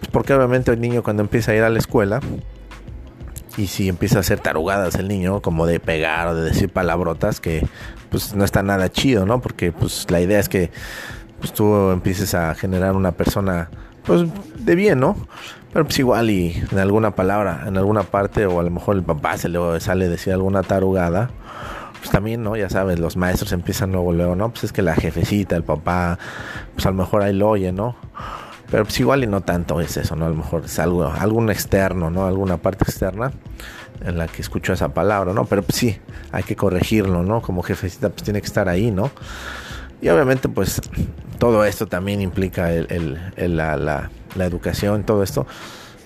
Pues 0.00 0.10
porque 0.10 0.34
obviamente 0.34 0.72
el 0.72 0.80
niño 0.80 1.02
cuando 1.02 1.22
empieza 1.22 1.52
a 1.52 1.54
ir 1.54 1.62
a 1.62 1.70
la 1.70 1.78
escuela, 1.78 2.20
y 3.56 3.68
si 3.68 3.88
empieza 3.88 4.18
a 4.18 4.20
hacer 4.20 4.40
tarugadas 4.40 4.96
el 4.96 5.08
niño, 5.08 5.40
como 5.40 5.66
de 5.66 5.78
pegar 5.80 6.28
o 6.28 6.34
de 6.34 6.42
decir 6.42 6.68
palabrotas, 6.70 7.40
que 7.40 7.66
pues 8.10 8.34
no 8.34 8.44
está 8.44 8.62
nada 8.62 8.90
chido, 8.90 9.26
¿no? 9.26 9.40
Porque 9.40 9.72
pues 9.72 10.10
la 10.10 10.20
idea 10.20 10.40
es 10.40 10.48
que 10.48 10.70
pues 11.38 11.52
tú 11.52 11.90
empieces 11.90 12.34
a 12.34 12.54
generar 12.54 12.96
una 12.96 13.12
persona 13.12 13.70
pues 14.04 14.24
de 14.58 14.74
bien, 14.74 15.00
¿no? 15.00 15.16
Pero 15.72 15.84
pues 15.84 15.98
igual 15.98 16.30
y 16.30 16.62
en 16.70 16.78
alguna 16.78 17.12
palabra, 17.12 17.64
en 17.66 17.76
alguna 17.76 18.02
parte, 18.02 18.46
o 18.46 18.60
a 18.60 18.62
lo 18.62 18.70
mejor 18.70 18.96
el 18.96 19.02
papá 19.02 19.36
se 19.38 19.48
le 19.48 19.58
sale 19.80 20.08
decir 20.08 20.32
alguna 20.32 20.62
tarugada, 20.62 21.30
pues 22.04 22.12
también, 22.12 22.42
¿no? 22.42 22.54
Ya 22.54 22.68
sabes, 22.68 22.98
los 22.98 23.16
maestros 23.16 23.52
empiezan 23.52 23.90
luego, 23.90 24.12
luego, 24.12 24.36
¿no? 24.36 24.50
Pues 24.50 24.64
es 24.64 24.72
que 24.74 24.82
la 24.82 24.94
jefecita, 24.94 25.56
el 25.56 25.64
papá, 25.64 26.18
pues 26.74 26.84
a 26.84 26.90
lo 26.90 26.96
mejor 26.96 27.22
ahí 27.22 27.32
lo 27.32 27.48
oye, 27.48 27.72
¿no? 27.72 27.96
Pero 28.70 28.84
pues 28.84 29.00
igual 29.00 29.24
y 29.24 29.26
no 29.26 29.40
tanto 29.40 29.80
es 29.80 29.96
eso, 29.96 30.14
¿no? 30.14 30.26
A 30.26 30.28
lo 30.28 30.34
mejor 30.34 30.66
es 30.66 30.78
algo, 30.78 31.06
algún 31.06 31.48
externo, 31.48 32.10
¿no? 32.10 32.26
Alguna 32.26 32.58
parte 32.58 32.84
externa 32.84 33.32
en 34.04 34.18
la 34.18 34.28
que 34.28 34.42
escucho 34.42 34.74
esa 34.74 34.90
palabra, 34.90 35.32
¿no? 35.32 35.46
Pero 35.46 35.62
pues 35.62 35.78
sí, 35.78 35.98
hay 36.30 36.42
que 36.42 36.56
corregirlo, 36.56 37.22
¿no? 37.22 37.40
Como 37.40 37.62
jefecita, 37.62 38.10
pues 38.10 38.22
tiene 38.22 38.42
que 38.42 38.48
estar 38.48 38.68
ahí, 38.68 38.90
¿no? 38.90 39.10
Y 40.02 40.10
obviamente, 40.10 40.50
pues 40.50 40.82
todo 41.38 41.64
esto 41.64 41.86
también 41.86 42.20
implica 42.20 42.70
el, 42.70 43.18
el, 43.36 43.56
la, 43.56 43.78
la, 43.78 44.10
la, 44.34 44.44
educación, 44.44 45.04
todo 45.04 45.22
esto, 45.22 45.46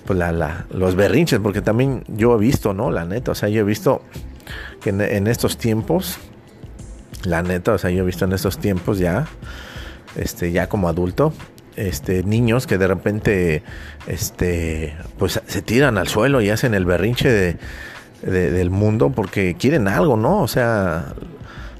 pues 0.07 0.17
la, 0.17 0.65
los 0.71 0.95
berrinches, 0.95 1.41
porque 1.41 1.61
también 1.61 2.05
yo 2.07 2.37
he 2.37 2.39
visto, 2.39 2.73
¿no? 2.73 2.93
La 2.93 3.05
neta, 3.05 3.33
o 3.33 3.35
sea, 3.35 3.49
yo 3.49 3.63
he 3.63 3.65
visto 3.65 4.03
que 4.81 4.91
en, 4.91 5.27
estos 5.27 5.59
tiempos, 5.59 6.19
la 7.25 7.43
neta, 7.43 7.73
o 7.73 7.79
sea, 7.79 7.91
yo 7.91 8.03
he 8.03 8.07
visto 8.07 8.25
en 8.25 8.33
estos 8.33 8.59
tiempos 8.59 8.99
ya, 8.99 9.27
este, 10.17 10.53
ya 10.53 10.69
como 10.69 10.89
adulto, 10.89 11.33
este, 11.77 12.25
niños 12.25 12.67
que 12.67 12.79
de 12.79 12.89
repente, 12.89 13.63
este, 14.07 14.97
pues 15.19 15.41
se 15.47 15.63
tiran 15.63 15.99
al 15.99 16.09
suelo 16.09 16.41
y 16.41 16.51
hacen 16.51 16.75
el 16.75 16.85
berrinche 16.85 17.31
de, 17.31 17.57
del 18.23 18.71
mundo 18.71 19.11
porque 19.11 19.55
quieren 19.55 19.87
algo, 19.87 20.17
¿no? 20.17 20.41
O 20.41 20.49
sea, 20.49 21.15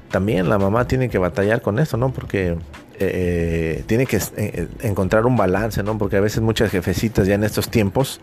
también 0.09 0.49
la 0.49 0.57
mamá 0.57 0.87
tiene 0.87 1.09
que 1.09 1.17
batallar 1.17 1.61
con 1.61 1.79
esto, 1.79 1.97
¿no? 1.97 2.11
Porque 2.11 2.55
eh, 2.99 3.83
tiene 3.87 4.05
que 4.05 4.19
eh, 4.37 4.67
encontrar 4.81 5.25
un 5.25 5.37
balance, 5.37 5.83
¿no? 5.83 5.97
Porque 5.97 6.17
a 6.17 6.21
veces 6.21 6.41
muchas 6.41 6.71
jefecitas 6.71 7.27
ya 7.27 7.35
en 7.35 7.43
estos 7.43 7.69
tiempos 7.69 8.19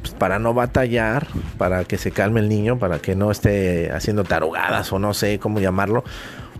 pues, 0.00 0.14
para 0.14 0.38
no 0.38 0.54
batallar, 0.54 1.26
para 1.56 1.84
que 1.84 1.98
se 1.98 2.10
calme 2.10 2.40
el 2.40 2.48
niño, 2.48 2.78
para 2.78 2.98
que 2.98 3.14
no 3.14 3.30
esté 3.30 3.92
haciendo 3.92 4.24
tarugadas 4.24 4.92
o 4.92 4.98
no 4.98 5.14
sé 5.14 5.38
cómo 5.38 5.60
llamarlo, 5.60 6.04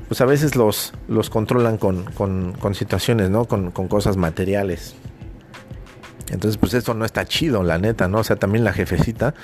pues 0.09 0.21
a 0.21 0.25
veces 0.25 0.57
los, 0.57 0.93
los 1.07 1.31
controlan 1.31 1.77
con, 1.77 2.05
con, 2.05 2.53
con 2.53 2.75
situaciones, 2.75 3.31
¿no? 3.31 3.45
Con, 3.45 3.71
con, 3.71 3.89
cosas 3.89 4.17
materiales. 4.17 4.95
Entonces, 6.31 6.59
pues 6.59 6.75
esto 6.75 6.95
no 6.95 7.05
está 7.05 7.27
chido, 7.27 7.63
la 7.63 7.79
neta, 7.79 8.09
¿no? 8.09 8.19
O 8.19 8.25
sea, 8.25 8.37
también 8.37 8.65
la 8.65 8.73
jefecita 8.73 9.35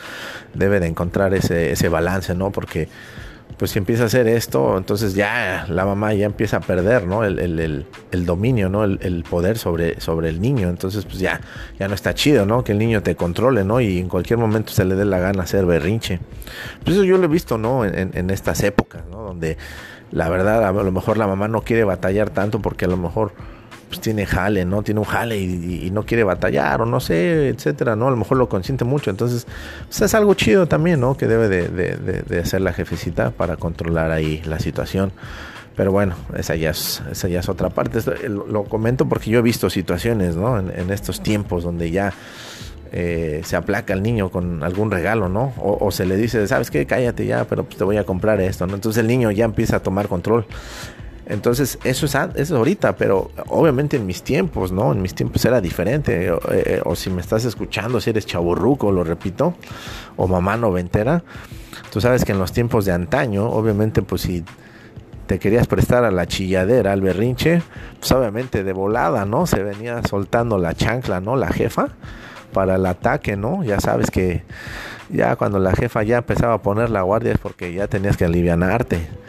debe 0.54 0.80
de 0.80 0.86
encontrar 0.86 1.34
ese, 1.34 1.72
ese 1.72 1.88
balance, 1.88 2.34
¿no? 2.34 2.50
Porque 2.50 2.88
pues 3.56 3.70
si 3.70 3.78
empieza 3.78 4.04
a 4.04 4.06
hacer 4.06 4.26
esto, 4.26 4.76
entonces 4.76 5.14
ya 5.14 5.66
la 5.68 5.84
mamá 5.84 6.12
ya 6.14 6.26
empieza 6.26 6.58
a 6.58 6.60
perder, 6.60 7.06
¿no? 7.06 7.24
El, 7.24 7.38
el, 7.38 7.86
el, 8.10 8.26
dominio, 8.26 8.68
¿no? 8.68 8.84
El, 8.84 9.24
poder 9.28 9.58
sobre, 9.58 10.00
sobre 10.00 10.28
el 10.28 10.40
niño. 10.40 10.68
Entonces, 10.68 11.04
pues 11.04 11.18
ya, 11.18 11.40
ya 11.78 11.88
no 11.88 11.94
está 11.94 12.14
chido, 12.14 12.46
¿no? 12.46 12.64
Que 12.64 12.72
el 12.72 12.78
niño 12.78 13.02
te 13.02 13.14
controle, 13.16 13.64
¿no? 13.64 13.80
Y 13.80 13.98
en 13.98 14.08
cualquier 14.08 14.38
momento 14.38 14.72
se 14.72 14.84
le 14.84 14.94
dé 14.94 15.04
la 15.04 15.18
gana 15.18 15.44
hacer 15.44 15.66
berrinche. 15.66 16.20
Pues 16.84 16.96
eso 16.96 17.04
yo 17.04 17.16
lo 17.16 17.24
he 17.24 17.28
visto, 17.28 17.58
¿no? 17.58 17.84
En, 17.84 18.10
en 18.14 18.30
estas 18.30 18.62
épocas, 18.62 19.02
¿no? 19.10 19.22
Donde 19.22 19.56
la 20.10 20.28
verdad, 20.28 20.64
a 20.64 20.72
lo 20.72 20.92
mejor 20.92 21.16
la 21.16 21.26
mamá 21.26 21.48
no 21.48 21.62
quiere 21.62 21.84
batallar 21.84 22.30
tanto 22.30 22.60
porque 22.60 22.84
a 22.84 22.88
lo 22.88 22.96
mejor 22.96 23.32
pues 23.88 24.00
tiene 24.00 24.26
jale, 24.26 24.64
¿no? 24.64 24.82
Tiene 24.82 25.00
un 25.00 25.06
jale 25.06 25.38
y, 25.38 25.90
no 25.90 26.04
quiere 26.04 26.24
batallar 26.24 26.82
o 26.82 26.86
no 26.86 27.00
sé, 27.00 27.48
etcétera, 27.48 27.94
¿no? 27.96 28.08
A 28.08 28.10
lo 28.10 28.16
mejor 28.16 28.36
lo 28.36 28.48
consiente 28.48 28.84
mucho. 28.84 29.10
Entonces, 29.10 29.46
pues 29.86 30.00
es 30.02 30.14
algo 30.14 30.34
chido 30.34 30.66
también, 30.66 31.00
¿no? 31.00 31.16
Que 31.16 31.26
debe 31.26 31.48
de, 31.48 31.68
de, 31.68 32.40
hacer 32.40 32.60
la 32.60 32.72
jefecita 32.72 33.30
para 33.30 33.56
controlar 33.56 34.10
ahí 34.10 34.42
la 34.46 34.58
situación. 34.58 35.12
Pero 35.76 35.90
bueno, 35.92 36.14
esa 36.36 36.54
ya 36.54 36.70
es, 36.70 37.02
esa 37.10 37.28
ya 37.28 37.40
es 37.40 37.48
otra 37.48 37.70
parte. 37.70 38.00
lo, 38.28 38.64
comento 38.64 39.08
porque 39.08 39.30
yo 39.30 39.38
he 39.40 39.42
visto 39.42 39.70
situaciones, 39.70 40.36
¿no? 40.36 40.58
En, 40.58 40.90
estos 40.90 41.20
tiempos 41.22 41.64
donde 41.64 41.90
ya 41.90 42.12
eh, 42.92 43.40
se 43.44 43.56
aplaca 43.56 43.92
el 43.92 44.02
niño 44.02 44.30
con 44.30 44.62
algún 44.62 44.90
regalo, 44.90 45.28
¿no? 45.28 45.52
O, 45.58 45.90
se 45.90 46.06
le 46.06 46.16
dice, 46.16 46.46
¿sabes 46.46 46.70
qué? 46.70 46.86
Cállate 46.86 47.26
ya, 47.26 47.44
pero 47.44 47.64
pues 47.64 47.76
te 47.76 47.84
voy 47.84 47.96
a 47.96 48.04
comprar 48.04 48.40
esto, 48.40 48.66
¿no? 48.66 48.74
Entonces 48.74 49.00
el 49.00 49.08
niño 49.08 49.30
ya 49.32 49.44
empieza 49.44 49.76
a 49.76 49.80
tomar 49.80 50.06
control. 50.06 50.46
Entonces, 51.26 51.78
eso 51.84 52.06
es, 52.06 52.50
ahorita, 52.50 52.96
pero 52.96 53.30
obviamente 53.48 53.96
en 53.96 54.06
mis 54.06 54.22
tiempos, 54.22 54.72
¿no? 54.72 54.92
En 54.92 55.00
mis 55.00 55.14
tiempos 55.14 55.44
era 55.44 55.60
diferente. 55.60 56.30
Eh, 56.50 56.82
o 56.84 56.94
si 56.94 57.10
me 57.10 57.20
estás 57.20 57.44
escuchando, 57.44 58.00
si 58.00 58.10
eres 58.10 58.26
chaburruco, 58.26 58.92
lo 58.92 59.04
repito, 59.04 59.54
o 60.16 60.28
mamá 60.28 60.56
noventera, 60.56 61.22
tú 61.90 62.00
sabes 62.00 62.24
que 62.24 62.32
en 62.32 62.38
los 62.38 62.52
tiempos 62.52 62.84
de 62.84 62.92
antaño, 62.92 63.48
obviamente, 63.48 64.02
pues 64.02 64.22
si 64.22 64.44
te 65.26 65.38
querías 65.38 65.66
prestar 65.66 66.04
a 66.04 66.10
la 66.10 66.26
chilladera, 66.26 66.92
al 66.92 67.00
berrinche, 67.00 67.62
pues 67.98 68.12
obviamente 68.12 68.62
de 68.62 68.72
volada, 68.72 69.24
¿no? 69.24 69.46
Se 69.46 69.62
venía 69.62 70.02
soltando 70.02 70.58
la 70.58 70.74
chancla, 70.74 71.20
¿no? 71.20 71.36
La 71.36 71.48
jefa 71.48 71.88
para 72.52 72.76
el 72.76 72.84
ataque, 72.84 73.36
¿no? 73.36 73.64
Ya 73.64 73.80
sabes 73.80 74.10
que 74.10 74.42
ya 75.08 75.36
cuando 75.36 75.58
la 75.58 75.72
jefa 75.72 76.02
ya 76.02 76.18
empezaba 76.18 76.54
a 76.54 76.62
poner 76.62 76.90
la 76.90 77.02
guardia 77.02 77.32
es 77.32 77.38
porque 77.38 77.72
ya 77.72 77.88
tenías 77.88 78.16
que 78.16 78.26
alivianarte. 78.26 79.23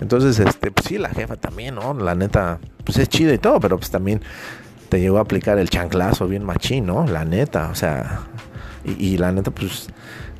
Entonces, 0.00 0.38
este, 0.38 0.70
pues 0.70 0.86
sí, 0.86 0.98
la 0.98 1.08
jefa 1.08 1.36
también, 1.36 1.74
¿no? 1.74 1.94
La 1.94 2.14
neta, 2.14 2.58
pues 2.84 2.98
es 2.98 3.08
chido 3.08 3.32
y 3.32 3.38
todo, 3.38 3.60
pero 3.60 3.78
pues 3.78 3.90
también 3.90 4.22
te 4.88 5.00
llegó 5.00 5.18
a 5.18 5.22
aplicar 5.22 5.58
el 5.58 5.70
chanclazo 5.70 6.28
bien 6.28 6.44
machín, 6.44 6.86
¿no? 6.86 7.06
La 7.06 7.24
neta, 7.24 7.68
o 7.70 7.74
sea, 7.74 8.20
y, 8.84 9.18
la 9.18 9.32
neta, 9.32 9.50
pues 9.50 9.88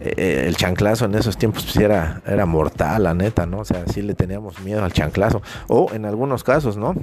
eh, 0.01 0.15
eh, 0.17 0.45
el 0.47 0.57
chanclazo 0.57 1.05
en 1.07 1.15
esos 1.15 1.37
tiempos 1.37 1.65
pues 1.65 1.77
era, 1.77 2.23
era 2.27 2.47
mortal, 2.47 3.03
la 3.03 3.15
neta, 3.15 3.47
¿no? 3.47 3.59
O 3.61 3.65
sea, 3.65 3.85
sí 3.87 4.03
le 4.03 4.15
teníamos 4.15 4.61
miedo 4.61 4.85
al 4.85 4.93
chanclazo. 4.93 5.43
O 5.67 5.93
en 5.93 6.05
algunos 6.05 6.45
casos, 6.45 6.77
¿no? 6.77 6.95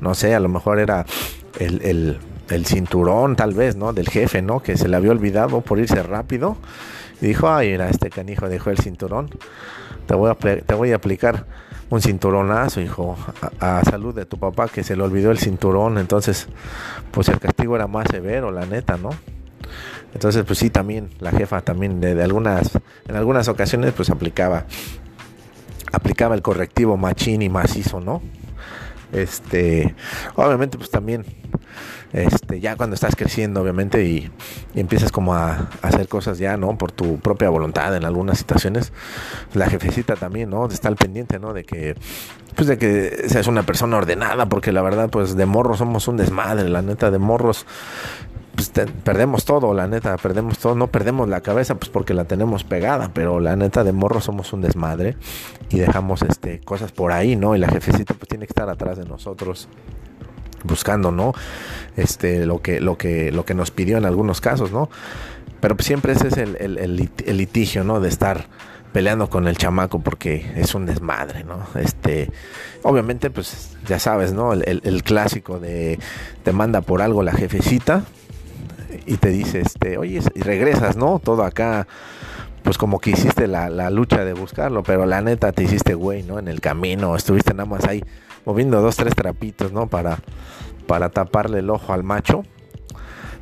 No 0.00 0.14
sé, 0.14 0.34
a 0.34 0.40
lo 0.40 0.48
mejor 0.48 0.78
era 0.78 1.06
el, 1.58 2.18
el, 2.48 2.66
cinturón, 2.66 3.36
tal 3.36 3.54
vez, 3.54 3.76
¿no? 3.76 3.92
Del 3.92 4.08
jefe, 4.08 4.42
¿no? 4.42 4.60
Que 4.60 4.76
se 4.76 4.88
le 4.88 4.96
había 4.96 5.12
olvidado 5.12 5.60
por 5.60 5.78
irse 5.78 6.02
rápido. 6.02 6.56
Y 7.20 7.26
dijo, 7.26 7.48
ay, 7.48 7.70
era 7.70 7.88
este 7.88 8.10
canijo 8.10 8.48
dejó 8.48 8.70
el 8.70 8.78
cinturón. 8.78 9.30
Te 10.10 10.16
voy 10.16 10.28
a, 10.28 10.34
te 10.34 10.74
voy 10.74 10.90
a 10.90 10.96
aplicar 10.96 11.46
un 11.88 12.02
cinturonazo, 12.02 12.80
hijo, 12.80 13.16
a, 13.60 13.80
salud 13.84 14.12
de 14.12 14.26
tu 14.26 14.38
papá 14.40 14.66
que 14.66 14.82
se 14.82 14.96
le 14.96 15.04
olvidó 15.04 15.30
el 15.30 15.38
cinturón. 15.38 15.98
Entonces, 15.98 16.48
pues 17.12 17.28
el 17.28 17.38
castigo 17.38 17.76
era 17.76 17.86
más 17.86 18.08
severo, 18.10 18.50
la 18.50 18.66
neta, 18.66 18.96
¿no? 18.96 19.10
Entonces, 20.12 20.42
pues 20.44 20.58
sí, 20.58 20.68
también 20.68 21.10
la 21.20 21.30
jefa 21.30 21.60
también 21.60 22.00
de, 22.00 22.20
algunas, 22.24 22.76
en 23.06 23.14
algunas 23.14 23.46
ocasiones, 23.46 23.92
pues 23.92 24.10
aplicaba, 24.10 24.64
aplicaba 25.92 26.34
el 26.34 26.42
correctivo 26.42 26.96
machín 26.96 27.40
y 27.42 27.48
macizo, 27.48 28.00
¿no? 28.00 28.20
Este, 29.12 29.94
obviamente, 30.34 30.76
pues 30.76 30.90
también, 30.90 31.24
este, 32.12 32.60
ya 32.60 32.76
cuando 32.76 32.94
estás 32.94 33.14
creciendo, 33.16 33.62
obviamente, 33.62 34.04
y, 34.04 34.30
empiezas 34.74 35.12
como 35.12 35.34
a, 35.34 35.68
hacer 35.82 36.08
cosas 36.08 36.38
ya, 36.38 36.56
¿no? 36.56 36.76
Por 36.76 36.92
tu 36.92 37.18
propia 37.18 37.48
voluntad 37.50 37.94
en 37.96 38.04
algunas 38.04 38.38
situaciones, 38.38 38.92
la 39.54 39.68
jefecita 39.68 40.16
también, 40.16 40.50
¿no? 40.50 40.66
Está 40.66 40.88
al 40.88 40.96
pendiente, 40.96 41.38
¿no? 41.38 41.52
De 41.52 41.64
que, 41.64 41.96
pues 42.56 42.66
de 42.66 42.78
que 42.78 43.28
seas 43.28 43.46
una 43.46 43.62
persona 43.62 43.96
ordenada, 43.96 44.46
porque 44.46 44.72
la 44.72 44.82
verdad, 44.82 45.08
pues 45.10 45.36
de 45.36 45.46
morros 45.46 45.78
somos 45.78 46.08
un 46.08 46.16
desmadre, 46.16 46.68
la 46.68 46.82
neta, 46.82 47.10
de 47.10 47.18
morros 47.18 47.66
pues, 48.60 48.72
perdemos 49.04 49.46
todo, 49.46 49.72
la 49.72 49.86
neta, 49.86 50.16
perdemos 50.18 50.58
todo, 50.58 50.74
no 50.74 50.88
perdemos 50.88 51.28
la 51.28 51.40
cabeza 51.40 51.76
pues 51.76 51.88
porque 51.88 52.12
la 52.12 52.24
tenemos 52.24 52.62
pegada, 52.62 53.10
pero 53.14 53.40
la 53.40 53.56
neta 53.56 53.84
de 53.84 53.92
morro 53.92 54.20
somos 54.20 54.52
un 54.52 54.60
desmadre 54.60 55.16
y 55.70 55.78
dejamos 55.78 56.20
este 56.22 56.60
cosas 56.60 56.92
por 56.92 57.12
ahí, 57.12 57.36
¿no? 57.36 57.56
Y 57.56 57.58
la 57.58 57.68
jefecita 57.68 58.12
pues 58.12 58.28
tiene 58.28 58.46
que 58.46 58.50
estar 58.50 58.68
atrás 58.68 58.98
de 58.98 59.06
nosotros 59.06 59.68
buscando, 60.64 61.10
¿no? 61.10 61.32
Este 61.96 62.46
lo 62.46 62.62
que 62.62 62.80
lo 62.80 62.96
que 62.96 63.32
lo 63.32 63.44
que 63.44 63.54
nos 63.54 63.70
pidió 63.70 63.98
en 63.98 64.04
algunos 64.04 64.40
casos, 64.40 64.72
¿no? 64.72 64.88
Pero 65.60 65.76
siempre 65.80 66.12
ese 66.12 66.28
es 66.28 66.36
el, 66.38 67.10
litigio, 67.26 67.84
¿no? 67.84 68.00
De 68.00 68.08
estar 68.08 68.46
peleando 68.92 69.28
con 69.28 69.46
el 69.46 69.56
chamaco 69.56 70.00
porque 70.00 70.50
es 70.56 70.74
un 70.74 70.86
desmadre, 70.86 71.44
¿no? 71.44 71.66
Este, 71.78 72.30
obviamente, 72.82 73.30
pues 73.30 73.76
ya 73.86 73.98
sabes, 73.98 74.32
¿no? 74.32 74.54
El, 74.54 75.02
clásico 75.02 75.60
de 75.60 75.98
te 76.42 76.52
manda 76.52 76.80
por 76.80 77.02
algo 77.02 77.22
la 77.22 77.32
jefecita 77.32 78.04
y 79.06 79.18
te 79.18 79.28
dice, 79.28 79.60
este, 79.60 79.98
oye, 79.98 80.20
y 80.34 80.40
regresas, 80.40 80.96
¿no? 80.96 81.20
Todo 81.22 81.44
acá, 81.44 81.86
pues 82.62 82.78
como 82.78 82.98
que 82.98 83.10
hiciste 83.10 83.46
la 83.46 83.90
lucha 83.90 84.24
de 84.24 84.32
buscarlo, 84.32 84.82
pero 84.82 85.04
la 85.04 85.20
neta 85.20 85.52
te 85.52 85.64
hiciste 85.64 85.92
güey, 85.92 86.22
¿no? 86.22 86.38
En 86.38 86.48
el 86.48 86.60
camino, 86.60 87.14
estuviste 87.14 87.52
nada 87.52 87.68
más 87.68 87.84
ahí 87.84 88.02
moviendo 88.44 88.80
dos, 88.80 88.96
tres 88.96 89.14
trapitos, 89.14 89.72
¿no? 89.72 89.88
Para, 89.88 90.18
para 90.86 91.10
taparle 91.10 91.60
el 91.60 91.70
ojo 91.70 91.92
al 91.92 92.04
macho. 92.04 92.42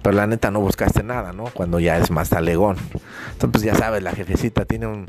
Pero 0.03 0.15
la 0.15 0.27
neta 0.27 0.51
no 0.51 0.61
buscaste 0.61 1.03
nada, 1.03 1.33
¿no? 1.33 1.45
Cuando 1.53 1.81
ya 1.81 1.99
es 1.99 2.11
más 2.11 2.31
talegón. 2.31 2.77
Entonces, 3.33 3.51
pues 3.51 3.63
ya 3.63 3.75
sabes, 3.75 4.03
la 4.03 4.13
jefecita 4.13 4.65
tiene 4.65 4.87
un, 4.87 5.09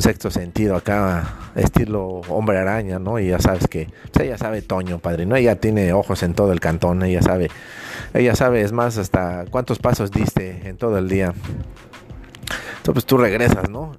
sexto 0.00 0.30
sentido 0.30 0.76
acá, 0.76 1.36
estilo 1.54 2.22
hombre 2.28 2.58
araña, 2.58 2.98
¿no? 2.98 3.18
Y 3.18 3.28
ya 3.28 3.38
sabes 3.38 3.68
que, 3.68 3.88
pues 4.12 4.26
ella 4.26 4.36
sabe 4.36 4.60
Toño, 4.62 4.98
padrino. 4.98 5.36
Ella 5.36 5.60
tiene 5.60 5.92
ojos 5.92 6.22
en 6.22 6.34
todo 6.34 6.52
el 6.52 6.60
cantón, 6.60 7.02
ella 7.04 7.22
sabe 7.22 7.48
ella 8.14 8.34
sabe, 8.34 8.62
es 8.62 8.72
más, 8.72 8.98
hasta 8.98 9.44
cuántos 9.50 9.78
pasos 9.78 10.10
diste 10.10 10.68
en 10.68 10.76
todo 10.76 10.98
el 10.98 11.08
día. 11.08 11.34
Entonces 12.78 13.04
pues, 13.04 13.06
tú 13.06 13.18
regresas, 13.18 13.68
¿no? 13.68 13.92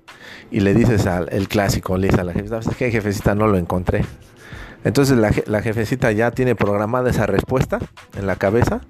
Y 0.52 0.62
le 0.62 0.74
dices 0.74 1.06
al 1.06 1.30
el 1.32 1.48
clásico, 1.48 1.98
le 1.98 2.10
a 2.10 2.24
la 2.24 2.34
jefecita, 2.34 2.76
¿qué 2.76 2.92
jefecita? 2.92 3.36
No 3.36 3.48
lo 3.48 3.58
encontré. 3.58 4.04
Entonces 4.83 5.17
la, 5.17 5.62
jefecita 5.62 6.12
ya 6.12 6.31
tiene 6.31 6.55
programada 6.55 7.09
esa 7.09 7.25
respuesta 7.25 7.79
en 8.17 8.27
la 8.27 8.36
cabeza. 8.36 8.81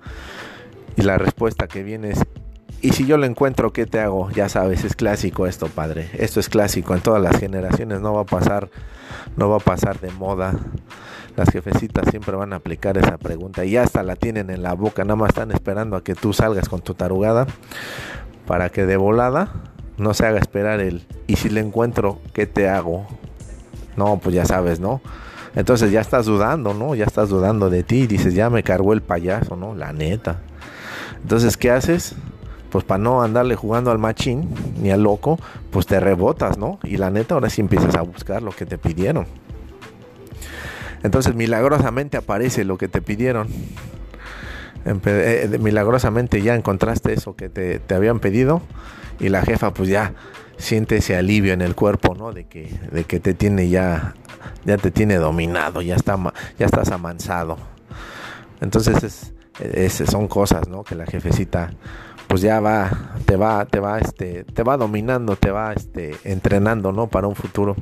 Y 0.96 1.03
la 1.03 1.17
respuesta 1.17 1.67
que 1.67 1.84
viene 1.84 2.12
es, 2.12 2.19
y 2.81 2.91
si 2.91 3.05
yo 3.05 3.17
lo 3.17 3.25
encuentro, 3.25 3.72
¿qué 3.72 3.86
te 3.86 4.00
hago? 4.00 4.29
Ya 4.31 4.50
sabes, 4.50 4.84
es 4.84 4.96
clásico 4.96 5.48
esto, 5.48 5.67
padre. 5.67 6.10
Esto 6.13 6.39
es 6.39 6.50
clásico 6.50 6.93
en 6.93 7.01
todas 7.01 7.22
las 7.22 7.38
generaciones, 7.39 8.01
no 8.01 8.13
va 8.13 8.22
a 8.22 8.25
pasar, 8.25 8.69
no 9.38 9.50
va 9.50 9.58
a 9.58 9.60
pasar 9.60 10.00
de 10.00 10.12
moda 10.12 10.53
las 11.39 11.51
jefecitas 11.51 12.10
siempre 12.10 12.36
van 12.36 12.51
a 12.51 12.58
aplicar 12.58 12.98
esa 12.98 13.17
pregunta 13.17 13.63
y 13.63 13.77
hasta 13.77 14.03
la 14.03 14.17
tienen 14.17 14.50
en 14.50 14.62
la 14.62 14.74
boca, 14.74 15.05
nada 15.05 15.15
más 15.15 15.29
están 15.29 15.51
esperando 15.51 15.96
a 15.96 16.03
que 16.03 16.13
tú 16.13 16.34
salgas 16.34 16.67
con 16.67 16.81
tu 16.81 16.96
tarugada 16.96 17.48
para 18.46 18.69
que 18.69 18.86
de 18.86 18.98
volada 18.98 19.50
no 19.98 20.13
se 20.13 20.25
haga 20.25 20.39
esperar 20.39 20.81
el 20.81 21.05
y 21.27 21.38
si 21.38 21.50
le 21.50 21.62
encuentro, 21.62 22.19
¿qué 22.34 22.46
te 22.46 22.67
hago? 22.67 23.08
No, 23.96 24.19
pues 24.19 24.36
ya 24.36 24.46
sabes, 24.46 24.81
¿no? 24.81 25.01
Entonces 25.60 25.92
ya 25.92 26.00
estás 26.00 26.25
dudando, 26.25 26.74
¿no? 26.74 26.96
Ya 26.96 27.04
estás 27.04 27.28
dudando 27.28 27.70
de 27.70 27.84
ti 27.84 28.08
dices, 28.08 28.34
ya 28.34 28.50
me 28.50 28.63
cargó 28.63 28.94
el 28.94 29.01
payaso, 29.01 29.58
¿no? 29.58 29.75
La 29.75 29.92
neta. 29.92 30.39
Entonces, 31.22 31.58
¿qué 31.58 31.70
haces? 31.70 32.16
Pues 32.70 32.86
para 32.86 33.00
no 33.00 33.22
andarle 33.22 33.58
jugando 33.58 33.92
al 33.92 34.00
machín 34.00 34.48
ni 34.82 34.89
al 34.89 35.04
loco, 35.04 35.38
pues 35.70 35.86
te 35.86 36.00
rebotas, 36.00 36.58
¿no? 36.58 36.80
Y 36.84 36.96
la 36.96 37.10
neta 37.10 37.34
ahora 37.34 37.50
sí 37.50 37.60
empiezas 37.60 37.96
a 37.96 38.04
buscar 38.04 38.42
lo 38.42 38.51
que 38.51 38.66
te 38.66 38.78
pidieron. 38.78 39.25
Entonces 41.04 41.36
milagrosamente 41.36 42.16
aparece 42.16 42.63
lo 42.63 42.78
que 42.78 42.88
te 42.88 43.01
pidieron. 43.01 43.50
Eh, 44.86 45.58
milagrosamente 45.60 46.42
ya 46.42 46.56
encontraste 46.56 47.12
eso 47.12 47.36
que 47.36 47.50
te, 47.50 47.94
habían 47.94 48.22
pedido 48.22 48.62
y 49.20 49.28
la 49.28 49.42
jefa 49.42 49.74
pues 49.74 49.89
ya 49.89 50.13
siente 50.60 50.98
ese 50.98 51.16
alivio 51.16 51.54
en 51.54 51.62
el 51.62 51.74
cuerpo, 51.74 52.13
¿no? 52.13 52.32
De 52.32 52.46
que, 52.46 52.72
de 52.92 53.06
que 53.06 53.20
te 53.20 53.34
tiene 53.34 53.70
ya, 53.70 54.13
ya 54.66 54.78
te 54.78 54.92
tiene 54.92 55.16
dominado, 55.16 55.82
ya, 55.82 55.96
está, 55.96 56.18
ya 56.60 56.66
estás 56.68 56.92
amansado. 56.92 57.58
Entonces 58.62 59.34
es, 59.60 59.94
son 60.10 60.28
cosas, 60.28 60.68
¿no? 60.68 60.84
Que 60.84 60.96
la 60.96 61.06
jefecita 61.06 61.72
pues 62.28 62.42
ya 62.42 62.60
va, 62.60 62.92
te 63.25 63.36
va, 63.38 63.66
te 63.66 63.80
va, 63.80 63.98
este, 63.98 64.44
te 64.44 64.62
va 64.62 64.78
dominando, 64.78 65.36
te 65.36 65.50
va, 65.50 65.74
este, 65.74 66.16
entrenando, 66.24 66.92
¿no? 66.92 67.08
Para 67.08 67.25
un 67.25 67.34
futuro. 67.34 67.75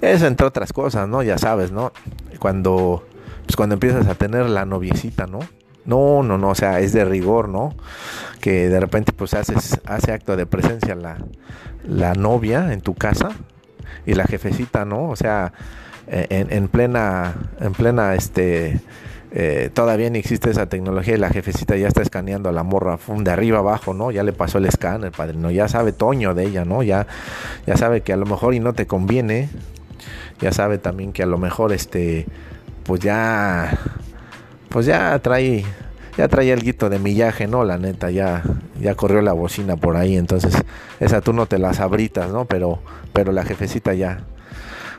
Eso 0.00 0.26
entre 0.26 0.46
otras 0.46 0.72
cosas, 0.72 1.06
¿no? 1.06 1.22
Ya 1.22 1.36
sabes, 1.36 1.70
¿no? 1.70 1.92
Cuando, 2.38 3.04
pues 3.44 3.56
cuando 3.56 3.74
empiezas 3.74 4.06
a 4.06 4.14
tener 4.14 4.48
la 4.48 4.64
noviecita, 4.64 5.26
¿no? 5.26 5.40
No, 5.84 6.22
no, 6.22 6.38
no, 6.38 6.48
o 6.48 6.54
sea, 6.54 6.80
es 6.80 6.94
de 6.94 7.04
rigor, 7.04 7.50
¿no? 7.50 7.74
Que 8.40 8.70
de 8.70 8.80
repente 8.80 9.12
pues 9.12 9.34
haces, 9.34 9.78
hace 9.84 10.12
acto 10.12 10.34
de 10.36 10.46
presencia 10.46 10.94
la, 10.94 11.18
la 11.86 12.14
novia 12.14 12.72
en 12.72 12.80
tu 12.80 12.94
casa 12.94 13.30
y 14.06 14.14
la 14.14 14.24
jefecita, 14.24 14.84
¿no? 14.84 15.08
O 15.08 15.16
sea, 15.16 15.52
en, 16.06 16.52
en 16.52 16.68
plena, 16.68 17.34
en 17.60 17.72
plena, 17.72 18.14
este, 18.14 18.80
eh, 19.30 19.68
todavía 19.74 20.08
ni 20.08 20.18
existe 20.18 20.50
esa 20.50 20.66
tecnología 20.66 21.14
y 21.14 21.18
la 21.18 21.28
jefecita 21.28 21.76
ya 21.76 21.86
está 21.86 22.00
escaneando 22.00 22.48
a 22.48 22.52
la 22.52 22.62
morra 22.62 22.98
de 23.06 23.30
arriba 23.30 23.58
abajo, 23.58 23.92
¿no? 23.92 24.10
Ya 24.10 24.22
le 24.22 24.32
pasó 24.32 24.56
el 24.56 24.64
escáner, 24.64 25.12
padrino, 25.12 25.50
ya 25.50 25.68
sabe 25.68 25.92
Toño 25.92 26.34
de 26.34 26.46
ella, 26.46 26.64
¿no? 26.64 26.82
Ya, 26.82 27.06
ya 27.66 27.76
sabe 27.76 28.00
que 28.00 28.14
a 28.14 28.16
lo 28.16 28.24
mejor 28.24 28.54
y 28.54 28.60
no 28.60 28.72
te 28.72 28.86
conviene, 28.86 29.50
ya 30.40 30.52
sabe 30.52 30.78
también 30.78 31.12
que 31.12 31.22
a 31.22 31.26
lo 31.26 31.36
mejor 31.36 31.74
este, 31.74 32.26
pues 32.84 33.00
ya, 33.00 33.78
pues 34.70 34.86
ya 34.86 35.18
trae, 35.18 35.66
ya 36.18 36.26
trae 36.26 36.50
el 36.50 36.62
guito 36.62 36.90
de 36.90 36.98
millaje, 36.98 37.46
¿no? 37.46 37.62
La 37.62 37.78
neta, 37.78 38.10
ya, 38.10 38.42
ya 38.80 38.96
corrió 38.96 39.22
la 39.22 39.32
bocina 39.32 39.76
por 39.76 39.96
ahí, 39.96 40.16
entonces 40.16 40.52
esa 40.98 41.20
tú 41.20 41.32
no 41.32 41.46
te 41.46 41.58
las 41.58 41.78
abritas, 41.78 42.32
¿no? 42.32 42.44
Pero, 42.44 42.80
pero 43.12 43.30
la 43.30 43.44
jefecita 43.44 43.94
ya. 43.94 44.24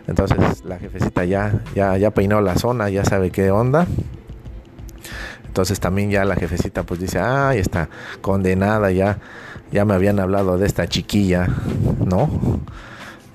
Entonces 0.08 0.64
la 0.64 0.80
jefecita 0.80 1.26
ya, 1.26 1.62
ya, 1.76 1.98
ya 1.98 2.12
peinó 2.12 2.40
la 2.40 2.56
zona, 2.56 2.90
ya 2.90 3.04
sabe 3.04 3.32
qué 3.32 3.52
onda. 3.52 3.86
Entonces 5.46 5.82
también 5.82 6.10
ya 6.10 6.24
la 6.24 6.36
jefecita 6.36 6.84
pues 6.84 7.02
dice, 7.02 7.20
ay, 7.20 7.60
está 7.60 7.90
condenada, 8.22 8.90
ya, 8.92 9.20
ya 9.74 9.84
me 9.84 9.96
habían 9.96 10.22
hablado 10.22 10.58
de 10.58 10.68
esta 10.68 10.88
chiquilla, 10.88 11.50
¿no? 12.06 12.30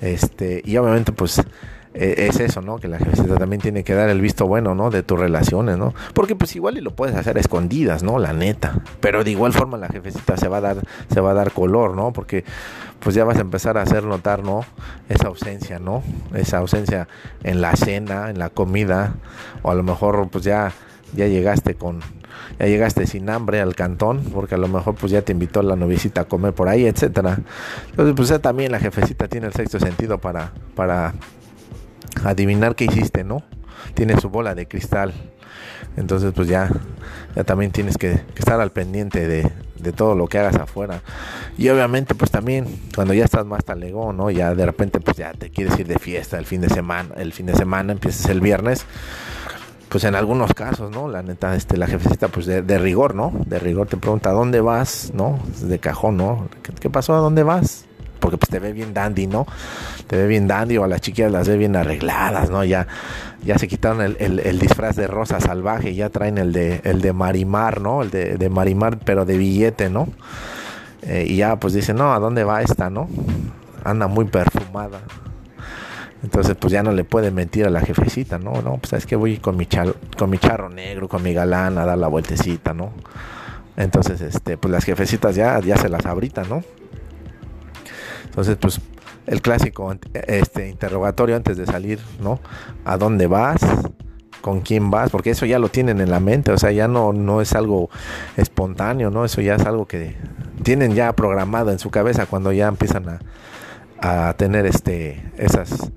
Este, 0.01 0.63
y 0.65 0.79
obviamente 0.79 1.13
pues 1.13 1.43
es 1.95 2.41
eso, 2.41 2.61
¿no? 2.61 2.79
Que 2.79 2.89
la 2.89 2.99
jefecita 2.99 3.37
también 3.37 3.63
tiene 3.63 3.85
que 3.85 3.95
dar 3.95 4.09
el 4.09 4.21
visto 4.21 4.47
bueno, 4.47 4.75
¿no? 4.75 4.91
De 4.91 5.03
tus 5.03 5.19
relaciones, 5.19 5.79
¿no? 5.79 5.95
Porque 6.13 6.35
pues 6.35 6.55
igual 6.57 6.77
y 6.77 6.81
lo 6.81 6.95
puedes 6.95 7.15
hacer 7.15 7.37
a 7.37 7.41
escondidas, 7.41 8.03
¿no? 8.03 8.19
La 8.19 8.33
neta. 8.33 8.81
Pero 9.01 9.23
de 9.23 9.31
igual 9.31 9.53
forma 9.53 9.79
la 9.79 9.89
jefecita 9.89 10.37
se 10.37 10.49
va 10.49 10.57
a 10.57 10.61
dar, 10.61 10.77
se 11.13 11.21
va 11.21 11.31
a 11.31 11.35
dar 11.35 11.53
color, 11.53 11.95
¿no? 11.95 12.13
Porque 12.13 12.45
pues 12.99 13.15
ya 13.15 13.25
vas 13.25 13.39
a 13.39 13.43
empezar 13.43 13.79
a 13.79 13.83
hacer 13.83 14.05
notar, 14.05 14.43
¿no? 14.43 14.65
Esa 15.09 15.29
ausencia, 15.29 15.79
¿no? 15.79 16.03
Esa 16.35 16.59
ausencia 16.59 17.07
en 17.45 17.61
la 17.61 17.77
cena, 17.77 18.31
en 18.31 18.39
la 18.39 18.51
comida, 18.51 19.15
o 19.63 19.71
a 19.71 19.75
lo 19.75 19.85
mejor 19.85 20.29
pues 20.31 20.43
ya, 20.43 20.73
ya 21.15 21.29
llegaste 21.29 21.77
con, 21.77 22.01
ya 22.59 22.67
llegaste 22.67 23.07
sin 23.07 23.31
hambre 23.31 23.61
al 23.61 23.77
cantón, 23.77 24.25
porque 24.33 24.57
a 24.57 24.59
lo 24.59 24.67
mejor 24.67 24.97
pues 24.97 25.13
ya 25.13 25.23
te 25.23 25.31
invitó 25.31 25.63
la 25.63 25.77
noviecita 25.77 26.23
a 26.23 26.25
comer 26.25 26.55
por 26.55 26.69
ahí, 26.69 26.87
etcétera. 26.87 27.39
Entonces 27.91 28.15
pues 28.17 28.31
ya 28.31 28.41
también 28.41 28.73
la 28.73 28.81
jefecita 28.81 29.29
tiene 29.29 29.47
el 29.47 29.53
sexto 29.53 29.79
sentido 29.79 30.19
para, 30.19 30.53
para 30.75 31.15
adivinar 32.25 32.75
qué 32.75 32.85
hiciste, 32.85 33.25
¿no? 33.25 33.43
Tiene 33.95 34.19
su 34.21 34.31
bola 34.31 34.55
de 34.55 34.67
cristal. 34.67 35.13
Entonces 35.97 36.33
pues 36.35 36.49
ya, 36.49 36.71
ya 37.37 37.45
también 37.45 37.71
tienes 37.71 37.97
que, 37.97 38.21
estar 38.37 38.61
al 38.61 38.73
pendiente 38.73 39.27
de, 39.27 39.53
todo 39.93 40.15
lo 40.15 40.27
que 40.27 40.39
hagas 40.39 40.57
afuera. 40.57 41.03
Y 41.59 41.69
obviamente 41.69 42.15
pues 42.15 42.31
también 42.31 42.67
cuando 42.95 43.15
ya 43.15 43.25
estás 43.25 43.45
más 43.45 43.65
talegón, 43.65 44.17
¿no? 44.17 44.31
Ya 44.31 44.55
de 44.55 44.65
repente 44.65 44.99
pues 44.99 45.17
ya 45.17 45.33
te 45.33 45.51
quieres 45.51 45.79
ir 45.79 45.87
de 45.87 45.99
fiesta 45.99 46.39
el 46.39 46.47
fin 46.47 46.63
de 46.63 46.71
semana, 46.71 47.15
el 47.17 47.33
fin 47.33 47.47
de 47.47 47.55
semana 47.55 47.93
empiezas 47.93 48.29
el 48.31 48.41
viernes. 48.41 48.87
Pues 49.91 50.03
en 50.05 50.17
algunos 50.17 50.55
casos, 50.55 50.91
¿no? 50.91 51.07
La 51.07 51.23
neta, 51.23 51.55
este, 51.55 51.77
la 51.77 51.87
jefecita, 51.87 52.27
pues 52.29 52.47
de, 52.47 52.79
rigor, 52.79 53.15
¿no? 53.15 53.33
De 53.47 53.61
rigor 53.61 53.87
te 53.87 53.97
pregunta, 53.97 54.33
¿dónde 54.33 54.61
vas? 54.61 55.13
¿No? 55.15 55.39
De 55.61 55.79
cajón, 55.79 56.17
¿no? 56.17 56.49
¿Qué, 56.63 56.73
qué 56.73 56.91
pasó? 56.91 57.15
¿A 57.15 57.19
dónde 57.19 57.45
vas? 57.45 57.85
Porque 58.25 58.39
pues 58.39 58.49
te 58.49 58.59
ve 58.59 58.73
bien 58.73 58.95
dandy, 58.95 59.27
¿no? 59.27 59.47
Te 60.07 60.17
ve 60.17 60.27
bien 60.27 60.49
dandy 60.49 60.79
o 60.79 60.85
a 60.85 60.89
las 60.89 61.03
chiquillas 61.03 61.31
las 61.31 61.47
ve 61.47 61.59
bien 61.59 61.77
arregladas, 61.77 62.49
¿no? 62.49 62.65
Ya, 62.65 62.87
ya 63.45 63.59
se 63.59 63.69
quitaron 63.69 64.01
el, 64.19 64.59
disfraz 64.59 64.97
de 64.97 65.07
rosa 65.07 65.41
salvaje, 65.41 65.91
y 65.91 65.97
ya 65.97 66.09
traen 66.09 66.39
el 66.39 66.55
de, 66.55 66.81
el 66.85 67.03
de 67.03 67.13
Marimar, 67.13 67.83
¿no? 67.83 68.01
El 68.01 68.11
de, 68.11 68.49
Marimar, 68.49 68.99
pero 69.05 69.27
de 69.27 69.37
billete, 69.37 69.91
¿no? 69.91 70.09
Eh, 71.03 71.27
y 71.29 71.37
ya 71.37 71.57
pues 71.57 71.75
dicen, 71.75 71.97
no, 71.97 72.15
¿a 72.15 72.19
dónde 72.19 72.45
va 72.45 72.63
esta, 72.63 72.89
no? 72.89 73.11
Anda 73.85 74.07
muy 74.07 74.25
perfumada. 74.25 75.03
Entonces, 76.23 76.57
pues 76.59 76.73
ya 76.73 76.83
no 76.83 76.93
le 76.93 77.05
puede 77.05 77.31
mentir 77.31 77.67
a 77.67 77.71
la 77.71 77.83
jefecita, 77.83 78.39
¿no? 78.39 78.63
No, 78.63 78.79
pues 78.79 78.95
es 78.95 79.05
que 79.05 79.17
voy 79.17 79.37
con 79.37 79.59
mi, 79.59 79.69
con 80.17 80.31
mi 80.31 80.39
charro 80.39 80.71
negro, 80.71 81.09
con 81.09 81.23
mi 81.23 81.35
galán 81.35 81.77
a 81.77 81.85
dar 81.85 81.99
la 81.99 82.09
vueltecita, 82.09 82.73
¿no? 82.73 82.95
Entonces, 83.77 84.23
este, 84.23 84.57
pues 84.57 84.73
las 84.73 84.85
jefecitas 84.85 85.35
ya, 85.35 85.61
ya 85.61 85.77
se 85.77 85.91
las 85.91 86.07
abritan, 86.07 86.49
¿no? 86.49 86.63
Entonces, 88.35 88.57
pues 88.61 88.81
el 89.29 89.41
clásico 89.43 89.95
este 90.13 90.69
interrogatorio 90.69 91.37
antes 91.37 91.57
de 91.57 91.67
salir, 91.67 92.01
¿no? 92.21 92.41
¿A 92.85 92.97
dónde 92.97 93.29
vas? 93.29 93.61
¿Con 94.41 94.61
quién 94.61 94.91
vas? 94.91 95.11
Porque 95.11 95.31
eso 95.31 95.47
ya 95.47 95.61
lo 95.61 95.69
tienen 95.69 96.01
en 96.01 96.11
la 96.11 96.19
mente, 96.19 96.51
o 96.51 96.59
sea, 96.59 96.73
ya 96.73 96.89
no, 96.89 97.13
no 97.13 97.41
es 97.41 97.53
algo 97.55 97.91
espontáneo, 98.37 99.11
¿no? 99.11 99.25
Eso 99.25 99.41
ya 99.41 99.55
es 99.55 99.65
algo 99.65 99.87
que 99.87 100.17
tienen 100.65 100.97
ya 100.97 101.13
programado 101.13 101.71
en 101.71 101.79
su 101.79 101.91
cabeza 101.93 102.27
cuando 102.27 102.51
ya 102.51 102.67
empiezan 102.67 103.09
a, 103.09 103.21
a 104.01 104.35
tener 104.35 104.67
este 104.67 105.23
esas 105.39 105.93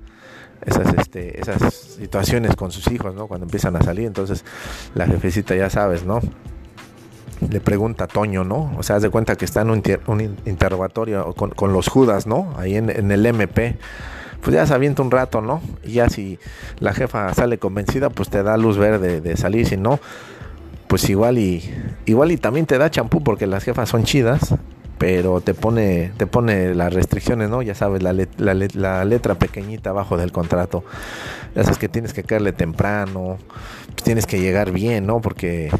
esas 0.64 0.94
este 0.94 1.40
esas 1.40 1.74
situaciones 1.74 2.54
con 2.54 2.70
sus 2.70 2.86
hijos, 2.92 3.16
¿no? 3.16 3.26
Cuando 3.26 3.46
empiezan 3.46 3.74
a 3.74 3.82
salir, 3.82 4.06
entonces 4.06 4.44
la 4.94 5.06
jefecita 5.06 5.56
ya 5.56 5.70
sabes, 5.70 6.04
¿no? 6.04 6.20
Le 7.50 7.60
pregunta 7.60 8.04
a 8.04 8.06
Toño, 8.06 8.44
¿no? 8.44 8.72
O 8.78 8.82
sea, 8.82 8.96
haz 8.96 9.02
de 9.02 9.10
cuenta 9.10 9.36
que 9.36 9.44
está 9.44 9.62
en 9.62 9.70
un, 9.70 10.36
interrogatorio 10.46 11.34
con, 11.34 11.72
los 11.72 11.88
Judas, 11.88 12.26
¿no? 12.26 12.54
Ahí 12.56 12.76
en, 12.76 13.10
el 13.10 13.26
MP. 13.26 13.76
Pues 14.40 14.54
ya 14.54 14.66
se 14.66 14.74
avienta 14.74 15.02
un 15.02 15.10
rato, 15.10 15.40
¿no? 15.40 15.60
Y 15.82 15.94
ya 15.94 16.08
si 16.08 16.38
la 16.78 16.92
jefa 16.94 17.32
sale 17.34 17.58
convencida, 17.58 18.08
pues 18.10 18.28
te 18.28 18.42
da 18.42 18.56
luz 18.56 18.78
verde 18.78 19.20
de 19.20 19.36
salir. 19.36 19.66
Si 19.66 19.76
no, 19.76 19.98
pues 20.88 21.08
igual 21.10 21.38
y 21.38 21.62
igual 22.06 22.32
y 22.32 22.36
también 22.36 22.66
te 22.66 22.78
da 22.78 22.90
champú 22.90 23.22
porque 23.22 23.46
las 23.46 23.62
jefas 23.62 23.88
son 23.88 24.04
chidas 24.04 24.54
pero 24.96 25.40
te 25.40 25.54
pone 25.54 26.12
te 26.16 26.26
pone 26.26 26.74
las 26.74 26.92
restricciones 26.92 27.50
no 27.50 27.62
ya 27.62 27.74
sabes 27.74 28.02
la, 28.02 28.12
la, 28.38 29.04
letra 29.04 29.36
pequeñita 29.36 29.90
abajo 29.90 30.16
del 30.16 30.32
contrato 30.32 30.82
ya 31.54 31.62
sabes 31.62 31.78
que 31.78 31.88
tienes 31.88 32.12
que 32.12 32.24
caerle 32.24 32.52
temprano 32.52 33.38
pues 33.86 34.02
tienes 34.02 34.26
que 34.26 34.40
llegar 34.40 34.72
bien 34.72 35.06
no 35.06 35.20
porque 35.20 35.70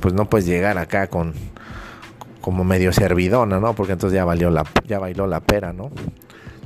pues 0.00 0.14
no 0.14 0.28
puedes 0.28 0.46
llegar 0.46 0.78
acá 0.78 1.08
con 1.08 1.34
como 2.40 2.64
medio 2.64 2.92
servidona, 2.92 3.60
¿no? 3.60 3.74
Porque 3.74 3.92
entonces 3.92 4.16
ya 4.16 4.24
valió 4.24 4.50
la 4.50 4.64
ya 4.86 4.98
bailó 4.98 5.26
la 5.26 5.40
pera, 5.40 5.72
¿no? 5.72 5.90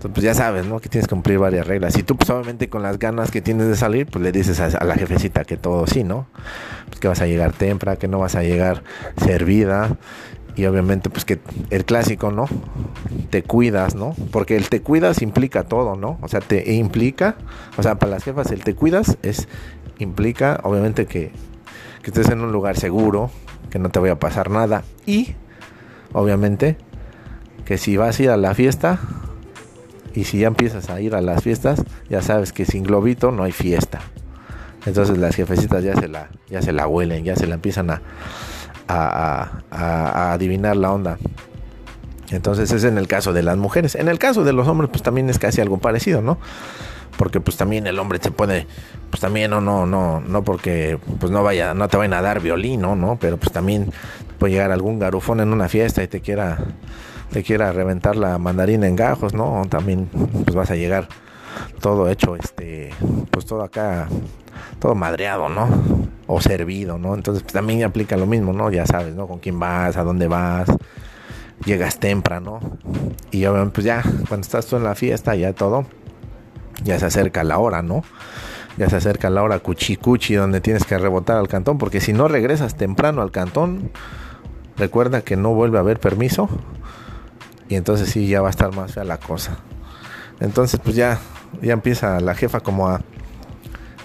Entonces 0.02 0.10
pues 0.14 0.24
ya 0.24 0.34
sabes, 0.34 0.66
¿no? 0.66 0.80
Que 0.80 0.88
tienes 0.88 1.06
que 1.06 1.14
cumplir 1.14 1.38
varias 1.38 1.66
reglas. 1.66 1.96
Y 1.96 2.02
tú 2.02 2.16
pues 2.16 2.28
obviamente 2.30 2.68
con 2.68 2.82
las 2.82 2.98
ganas 2.98 3.30
que 3.30 3.40
tienes 3.40 3.68
de 3.68 3.76
salir, 3.76 4.06
pues 4.06 4.22
le 4.22 4.32
dices 4.32 4.60
a, 4.60 4.84
la 4.84 4.94
jefecita 4.94 5.44
que 5.44 5.56
todo 5.56 5.86
sí, 5.86 6.04
¿no? 6.04 6.26
Pues 6.88 7.00
que 7.00 7.08
vas 7.08 7.20
a 7.20 7.26
llegar 7.26 7.52
temprano, 7.52 7.98
que 7.98 8.08
no 8.08 8.18
vas 8.18 8.34
a 8.34 8.42
llegar 8.42 8.82
servida 9.24 9.96
y 10.54 10.66
obviamente 10.66 11.08
pues 11.08 11.24
que 11.24 11.40
el 11.70 11.84
clásico, 11.84 12.30
¿no? 12.30 12.46
Te 13.30 13.42
cuidas, 13.42 13.94
¿no? 13.94 14.14
Porque 14.30 14.56
el 14.56 14.68
te 14.68 14.82
cuidas 14.82 15.22
implica 15.22 15.64
todo, 15.64 15.96
¿no? 15.96 16.18
O 16.20 16.28
sea, 16.28 16.40
te 16.40 16.74
implica, 16.74 17.36
o 17.76 17.82
sea, 17.82 17.96
para 17.96 18.12
las 18.12 18.24
jefas 18.24 18.50
el 18.50 18.62
te 18.64 18.74
cuidas 18.74 19.18
es 19.22 19.48
implica 19.98 20.60
obviamente 20.64 21.06
que 21.06 21.30
que 22.02 22.10
estés 22.10 22.30
en 22.30 22.40
un 22.40 22.52
lugar 22.52 22.76
seguro, 22.76 23.30
que 23.70 23.78
no 23.78 23.90
te 23.90 23.98
vaya 23.98 24.14
a 24.14 24.18
pasar 24.18 24.50
nada 24.50 24.82
y 25.06 25.34
obviamente 26.12 26.76
que 27.64 27.78
si 27.78 27.96
vas 27.96 28.18
a 28.18 28.22
ir 28.22 28.30
a 28.30 28.36
la 28.36 28.54
fiesta 28.54 28.98
y 30.14 30.24
si 30.24 30.40
ya 30.40 30.48
empiezas 30.48 30.90
a 30.90 31.00
ir 31.00 31.14
a 31.14 31.20
las 31.20 31.42
fiestas, 31.42 31.82
ya 32.08 32.20
sabes 32.22 32.52
que 32.52 32.66
sin 32.66 32.82
globito 32.82 33.30
no 33.30 33.44
hay 33.44 33.52
fiesta. 33.52 34.00
Entonces 34.84 35.16
las 35.18 35.36
jefecitas 35.36 35.82
ya 35.84 35.94
se 35.94 36.08
la, 36.08 36.28
ya 36.50 36.60
se 36.60 36.72
la 36.72 36.86
huelen, 36.86 37.24
ya 37.24 37.36
se 37.36 37.46
la 37.46 37.54
empiezan 37.54 37.90
a, 37.90 38.02
a, 38.88 40.32
adivinar 40.32 40.76
la 40.76 40.92
onda. 40.92 41.18
Entonces 42.30 42.72
es 42.72 42.84
en 42.84 42.98
el 42.98 43.06
caso 43.06 43.32
de 43.32 43.42
las 43.42 43.56
mujeres. 43.56 43.94
En 43.94 44.08
el 44.08 44.18
caso 44.18 44.42
de 44.42 44.52
los 44.52 44.66
hombres, 44.66 44.90
pues 44.90 45.02
también 45.02 45.30
es 45.30 45.38
casi 45.38 45.60
algo 45.60 45.78
parecido, 45.78 46.20
¿no? 46.20 46.38
Porque 47.16 47.40
pues 47.40 47.56
también 47.56 47.86
el 47.86 47.98
hombre 47.98 48.18
se 48.20 48.30
puede 48.30 48.66
pues 49.10 49.20
también 49.20 49.50
no 49.50 49.60
no 49.60 49.86
no 49.86 50.20
no 50.20 50.42
porque 50.42 50.98
pues 51.20 51.30
no 51.30 51.42
vaya 51.42 51.74
no 51.74 51.88
te 51.88 51.96
vayan 51.96 52.14
a 52.14 52.22
dar 52.22 52.40
violín 52.40 52.82
no 52.82 53.18
pero 53.20 53.36
pues 53.36 53.52
también 53.52 53.92
puede 54.38 54.54
llegar 54.54 54.72
algún 54.72 54.98
garufón 54.98 55.40
en 55.40 55.52
una 55.52 55.68
fiesta 55.68 56.02
y 56.02 56.08
te 56.08 56.20
quiera 56.20 56.58
te 57.30 57.42
quiera 57.42 57.72
reventar 57.72 58.16
la 58.16 58.38
mandarina 58.38 58.86
en 58.86 58.96
gajos 58.96 59.34
no 59.34 59.62
también 59.68 60.08
pues 60.44 60.54
vas 60.54 60.70
a 60.70 60.76
llegar 60.76 61.08
todo 61.80 62.08
hecho 62.08 62.36
este 62.36 62.90
pues 63.30 63.46
todo 63.46 63.62
acá 63.62 64.08
todo 64.78 64.94
madreado 64.94 65.48
no 65.48 65.68
o 66.26 66.40
servido 66.40 66.98
no 66.98 67.14
entonces 67.14 67.42
pues, 67.42 67.52
también 67.52 67.84
aplica 67.84 68.16
lo 68.16 68.26
mismo 68.26 68.52
no 68.52 68.70
ya 68.70 68.86
sabes 68.86 69.14
no 69.14 69.26
con 69.26 69.38
quién 69.38 69.58
vas 69.58 69.96
a 69.96 70.02
dónde 70.02 70.28
vas 70.28 70.68
llegas 71.64 71.98
temprano 71.98 72.60
y 73.30 73.44
obviamente 73.46 73.74
pues 73.74 73.84
ya 73.84 74.02
cuando 74.28 74.44
estás 74.44 74.66
tú 74.66 74.76
en 74.76 74.84
la 74.84 74.94
fiesta 74.94 75.34
ya 75.34 75.52
todo 75.52 75.86
ya 76.84 76.98
se 76.98 77.06
acerca 77.06 77.44
la 77.44 77.58
hora, 77.58 77.82
¿no? 77.82 78.02
Ya 78.76 78.88
se 78.88 78.96
acerca 78.96 79.28
la 79.30 79.42
hora 79.42 79.58
cuchi 79.58 79.96
cuchi 79.96 80.34
donde 80.34 80.60
tienes 80.60 80.84
que 80.84 80.96
rebotar 80.96 81.36
al 81.36 81.48
cantón, 81.48 81.78
porque 81.78 82.00
si 82.00 82.12
no 82.12 82.28
regresas 82.28 82.76
temprano 82.76 83.22
al 83.22 83.30
cantón, 83.30 83.90
recuerda 84.76 85.20
que 85.22 85.36
no 85.36 85.54
vuelve 85.54 85.78
a 85.78 85.80
haber 85.80 86.00
permiso 86.00 86.48
y 87.68 87.76
entonces 87.76 88.08
sí 88.08 88.28
ya 88.28 88.40
va 88.40 88.48
a 88.48 88.50
estar 88.50 88.74
más 88.74 88.94
fea 88.94 89.04
la 89.04 89.18
cosa. 89.18 89.58
Entonces 90.40 90.80
pues 90.82 90.96
ya, 90.96 91.18
ya 91.60 91.74
empieza 91.74 92.18
la 92.20 92.34
jefa 92.34 92.60
como 92.60 92.88
a, 92.88 93.02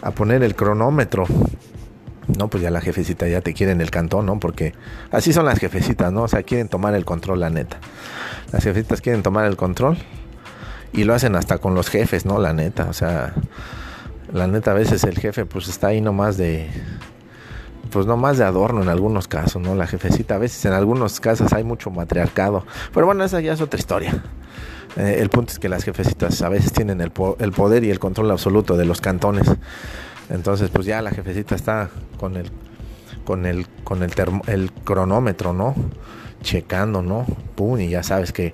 a 0.02 0.12
poner 0.12 0.44
el 0.44 0.56
cronómetro. 0.56 1.26
No, 2.38 2.50
pues 2.50 2.62
ya 2.62 2.70
la 2.70 2.82
jefecita 2.82 3.26
ya 3.30 3.40
te 3.40 3.54
quiere 3.54 3.72
en 3.72 3.80
el 3.80 3.90
cantón, 3.90 4.26
¿no? 4.26 4.38
Porque 4.38 4.74
así 5.12 5.32
son 5.32 5.46
las 5.46 5.60
jefecitas, 5.60 6.12
¿no? 6.12 6.24
O 6.24 6.28
sea, 6.28 6.44
quieren 6.44 6.68
tomar 6.68 6.94
el 6.94 7.06
control, 7.06 7.40
la 7.40 7.50
neta. 7.50 7.78
Las 8.52 8.66
jefecitas 8.66 9.00
quieren 9.00 9.24
tomar 9.24 9.46
el 9.46 9.56
control 9.56 9.98
y 10.94 11.04
lo 11.04 11.14
hacen 11.14 11.36
hasta 11.36 11.58
con 11.58 11.76
los 11.76 11.90
jefes, 11.90 12.26
¿no? 12.26 12.40
La 12.40 12.54
neta, 12.54 12.86
o 12.90 12.94
sea, 12.94 13.34
la 14.32 14.48
neta 14.48 14.72
a 14.72 14.74
veces 14.74 15.04
el 15.04 15.18
jefe 15.18 15.46
pues 15.46 15.68
está 15.68 15.88
ahí 15.88 16.02
nomás 16.02 16.38
de 16.38 16.70
pues 17.92 18.06
no 18.06 18.18
más 18.18 18.38
de 18.38 18.44
adorno 18.44 18.82
en 18.82 18.90
algunos 18.90 19.28
casos, 19.28 19.62
¿no? 19.62 19.76
La 19.76 19.88
jefecita 19.88 20.36
a 20.36 20.38
veces 20.38 20.64
en 20.66 20.74
algunos 20.74 21.20
casos 21.20 21.54
hay 21.54 21.64
mucho 21.64 21.90
matriarcado, 21.90 22.66
pero 22.94 23.06
bueno, 23.06 23.24
esa 23.24 23.40
ya 23.40 23.54
es 23.54 23.62
otra 23.62 23.80
historia. 23.80 24.22
Eh, 24.98 25.18
el 25.20 25.30
punto 25.30 25.54
es 25.54 25.60
que 25.60 25.70
las 25.70 25.84
jefecitas 25.84 26.42
a 26.42 26.50
veces 26.50 26.74
tienen 26.74 27.02
el, 27.02 27.12
poder 27.12 27.84
y 27.84 27.92
el 27.92 28.00
control 28.00 28.32
absoluto 28.32 28.78
de 28.78 28.86
los 28.86 29.00
cantones. 29.00 29.48
Entonces, 30.30 30.70
pues 30.72 30.86
ya 30.86 31.02
la 31.02 31.12
jefecita 31.12 31.56
está 31.56 31.90
con 32.20 32.36
el 32.36 32.52
con 33.24 33.46
el 33.46 33.68
con 33.84 34.04
el, 34.04 34.12
el 34.48 34.72
cronómetro, 34.72 35.54
¿no? 35.54 35.76
Checando, 36.42 37.02
¿no? 37.02 37.26
Pum, 37.56 37.80
y 37.80 37.90
ya 37.90 38.04
sabes 38.04 38.32
que 38.32 38.54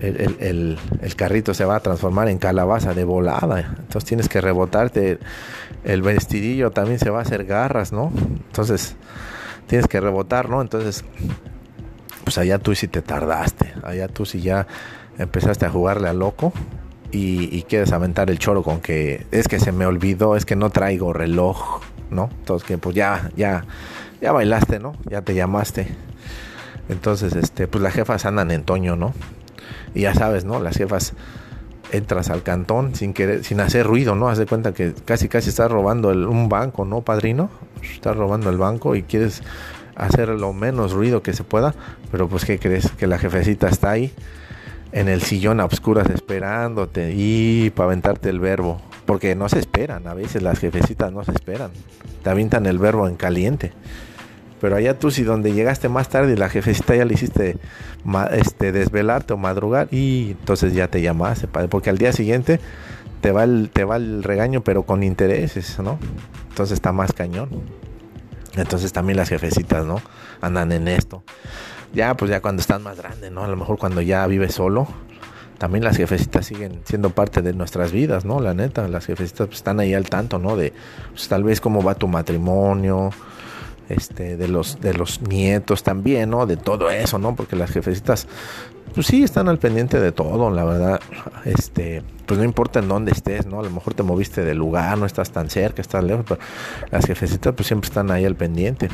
el, 0.00 0.78
carrito 1.16 1.54
se 1.54 1.64
va 1.64 1.76
a 1.76 1.80
transformar 1.80 2.28
en 2.28 2.38
calabaza 2.38 2.94
de 2.94 3.04
volada. 3.04 3.60
Entonces 3.60 4.04
tienes 4.04 4.28
que 4.28 4.40
rebotarte. 4.40 5.18
El 5.84 6.02
vestidillo 6.02 6.70
también 6.70 6.98
se 6.98 7.10
va 7.10 7.20
a 7.20 7.22
hacer 7.22 7.44
garras, 7.44 7.92
¿no? 7.92 8.12
Entonces 8.46 8.96
tienes 9.66 9.88
que 9.88 10.00
rebotar, 10.00 10.48
¿no? 10.48 10.60
Entonces, 10.60 11.04
pues 12.24 12.38
allá 12.38 12.58
tú 12.58 12.74
si 12.74 12.88
te 12.88 13.02
tardaste. 13.02 13.72
Allá 13.82 14.08
tú 14.08 14.24
si 14.24 14.40
ya 14.40 14.66
empezaste 15.18 15.66
a 15.66 15.70
jugarle 15.70 16.08
a 16.08 16.12
loco. 16.12 16.52
y, 17.10 17.62
quieres 17.62 17.92
aventar 17.92 18.30
el 18.30 18.38
choro 18.38 18.62
con 18.62 18.80
que 18.80 19.26
es 19.30 19.48
que 19.48 19.58
se 19.58 19.72
me 19.72 19.86
olvidó, 19.86 20.36
es 20.36 20.44
que 20.44 20.56
no 20.56 20.68
traigo 20.70 21.14
reloj, 21.14 21.80
¿no? 22.10 22.28
Entonces 22.40 22.68
que 22.68 22.76
pues 22.76 22.94
ya, 22.94 23.30
ya, 23.34 23.64
ya 24.20 24.32
bailaste, 24.32 24.78
¿no? 24.78 24.92
Ya 25.10 25.22
te 25.22 25.34
llamaste. 25.34 25.88
Entonces, 26.88 27.34
este, 27.34 27.66
pues 27.68 27.82
las 27.82 27.94
jefas 27.94 28.24
andan 28.24 28.50
en 28.50 28.64
toño, 28.64 28.96
¿no? 28.96 29.12
Y 29.94 30.02
ya 30.02 30.14
sabes, 30.14 30.44
¿no? 30.44 30.60
Las 30.60 30.76
jefas 30.76 31.14
entras 31.92 32.30
al 32.30 32.42
cantón 32.42 32.94
sin 32.94 33.14
querer, 33.14 33.44
sin 33.44 33.60
hacer 33.60 33.86
ruido, 33.86 34.14
¿no? 34.14 34.28
Haz 34.28 34.38
de 34.38 34.46
cuenta 34.46 34.72
que 34.72 34.92
casi 35.04 35.28
casi 35.28 35.48
estás 35.48 35.70
robando 35.70 36.08
un 36.08 36.48
banco, 36.48 36.84
¿no, 36.84 37.02
padrino? 37.02 37.50
Estás 37.82 38.16
robando 38.16 38.50
el 38.50 38.58
banco 38.58 38.94
y 38.94 39.02
quieres 39.02 39.42
hacer 39.96 40.28
lo 40.28 40.52
menos 40.52 40.92
ruido 40.92 41.22
que 41.22 41.32
se 41.32 41.44
pueda, 41.44 41.74
pero 42.10 42.28
pues 42.28 42.44
¿qué 42.44 42.58
crees? 42.58 42.90
Que 42.92 43.06
la 43.06 43.18
jefecita 43.18 43.68
está 43.68 43.90
ahí 43.90 44.12
en 44.92 45.08
el 45.08 45.22
sillón 45.22 45.60
a 45.60 45.64
obscuras 45.64 46.08
esperándote 46.08 47.12
y 47.14 47.70
para 47.70 47.88
aventarte 47.88 48.30
el 48.30 48.40
verbo, 48.40 48.80
porque 49.06 49.34
no 49.34 49.48
se 49.48 49.58
esperan, 49.58 50.06
a 50.06 50.14
veces 50.14 50.42
las 50.42 50.60
jefecitas 50.60 51.12
no 51.12 51.24
se 51.24 51.32
esperan, 51.32 51.70
te 52.22 52.30
avientan 52.30 52.66
el 52.66 52.78
verbo 52.78 53.08
en 53.08 53.16
caliente. 53.16 53.72
Pero 54.60 54.76
allá 54.76 54.98
tú 54.98 55.10
si 55.10 55.22
donde 55.22 55.52
llegaste 55.52 55.88
más 55.88 56.08
tarde 56.08 56.32
y 56.32 56.36
la 56.36 56.48
jefecita 56.48 56.94
ya 56.96 57.04
le 57.04 57.14
hiciste 57.14 57.56
este, 58.32 58.72
desvelarte 58.72 59.34
o 59.34 59.36
madrugar 59.36 59.88
y 59.90 60.32
entonces 60.32 60.74
ya 60.74 60.88
te 60.88 61.00
llamaste, 61.00 61.46
porque 61.46 61.90
al 61.90 61.98
día 61.98 62.12
siguiente 62.12 62.60
te 63.20 63.32
va 63.32 63.44
el, 63.44 63.70
te 63.72 63.84
va 63.84 63.96
el 63.96 64.22
regaño 64.22 64.62
pero 64.62 64.84
con 64.84 65.02
intereses, 65.02 65.78
¿no? 65.78 65.98
Entonces 66.48 66.74
está 66.74 66.92
más 66.92 67.12
cañón. 67.12 67.48
Entonces 68.56 68.92
también 68.92 69.16
las 69.16 69.28
jefecitas, 69.28 69.84
¿no? 69.84 70.00
Andan 70.40 70.72
en 70.72 70.88
esto. 70.88 71.22
Ya, 71.94 72.16
pues 72.16 72.30
ya 72.30 72.40
cuando 72.40 72.60
están 72.60 72.82
más 72.82 72.96
grandes, 72.96 73.30
¿no? 73.30 73.44
A 73.44 73.48
lo 73.48 73.56
mejor 73.56 73.78
cuando 73.78 74.00
ya 74.00 74.26
vives 74.26 74.54
solo, 74.54 74.88
también 75.58 75.84
las 75.84 75.96
jefecitas 75.96 76.46
siguen 76.46 76.80
siendo 76.84 77.10
parte 77.10 77.42
de 77.42 77.52
nuestras 77.52 77.92
vidas, 77.92 78.24
¿no? 78.24 78.40
La 78.40 78.54
neta, 78.54 78.86
las 78.88 79.06
jefecitas 79.06 79.46
pues, 79.46 79.58
están 79.58 79.80
ahí 79.80 79.94
al 79.94 80.08
tanto, 80.08 80.38
¿no? 80.38 80.56
De 80.56 80.72
pues, 81.10 81.28
tal 81.28 81.44
vez 81.44 81.60
cómo 81.60 81.82
va 81.82 81.94
tu 81.94 82.08
matrimonio, 82.08 83.10
este, 83.88 84.36
de 84.36 84.48
los, 84.48 84.80
de 84.80 84.94
los 84.94 85.20
nietos 85.22 85.82
también, 85.82 86.30
¿no? 86.30 86.46
De 86.46 86.56
todo 86.56 86.90
eso, 86.90 87.18
¿no? 87.18 87.34
Porque 87.34 87.56
las 87.56 87.70
jefecitas, 87.70 88.26
pues 88.94 89.06
sí, 89.06 89.22
están 89.22 89.48
al 89.48 89.58
pendiente 89.58 90.00
de 90.00 90.12
todo, 90.12 90.50
la 90.50 90.64
verdad. 90.64 91.00
Este, 91.44 92.02
pues 92.26 92.38
no 92.38 92.44
importa 92.44 92.80
en 92.80 92.88
dónde 92.88 93.12
estés, 93.12 93.46
¿no? 93.46 93.60
A 93.60 93.62
lo 93.62 93.70
mejor 93.70 93.94
te 93.94 94.02
moviste 94.02 94.44
de 94.44 94.54
lugar, 94.54 94.98
no 94.98 95.06
estás 95.06 95.30
tan 95.30 95.50
cerca, 95.50 95.82
estás 95.82 96.04
lejos, 96.04 96.24
pero 96.28 96.40
las 96.90 97.06
jefecitas 97.06 97.54
pues 97.54 97.66
siempre 97.66 97.88
están 97.88 98.10
ahí 98.10 98.24
al 98.24 98.36
pendiente. 98.36 98.88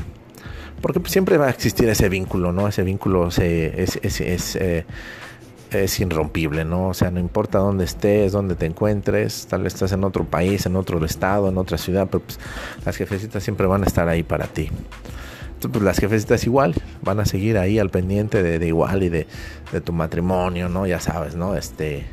Porque 0.81 1.01
pues, 1.01 1.13
siempre 1.13 1.39
va 1.39 1.47
a 1.47 1.51
existir 1.51 1.89
ese 1.89 2.09
vínculo, 2.09 2.53
¿no? 2.53 2.69
Ese 2.69 2.83
vínculo 2.83 3.31
se, 3.31 3.83
es, 3.83 3.99
es, 4.03 4.21
es 4.21 4.57
eh, 4.57 4.85
es 5.75 5.99
irrompible, 6.01 6.65
¿no? 6.65 6.89
O 6.89 6.95
sea, 6.95 7.11
no 7.11 7.21
importa 7.21 7.59
dónde 7.59 7.85
estés, 7.85 8.33
dónde 8.33 8.55
te 8.55 8.67
encuentres, 8.67 9.47
tal 9.47 9.63
vez 9.63 9.75
estás 9.75 9.93
en 9.93 10.05
otro 10.05 10.25
país, 10.25 10.67
en 10.67 10.77
otro 10.77 11.05
estado, 11.05 11.49
en 11.49 11.59
otra 11.59 11.79
ciudad, 11.79 12.09
pero 12.11 12.23
pues 12.23 12.39
las 12.85 12.97
jefecitas 12.97 13.43
siempre 13.43 13.67
van 13.67 13.83
a 13.83 13.87
estar 13.87 14.09
ahí 14.09 14.23
para 14.23 14.47
ti. 14.47 14.71
Entonces, 15.47 15.71
pues 15.73 15.83
las 15.83 15.99
jefecitas 15.99 16.45
igual, 16.45 16.75
van 17.03 17.21
a 17.21 17.25
seguir 17.25 17.59
ahí 17.59 17.79
al 17.79 17.91
pendiente 17.91 18.43
de, 18.43 18.67
igual 18.67 19.03
y 19.03 19.09
de, 19.09 19.27
tu 19.85 19.93
matrimonio, 19.93 20.69
¿no? 20.69 20.87
Ya 20.87 21.01
sabes, 21.01 21.35
¿no? 21.35 21.57
Este, 21.57 22.05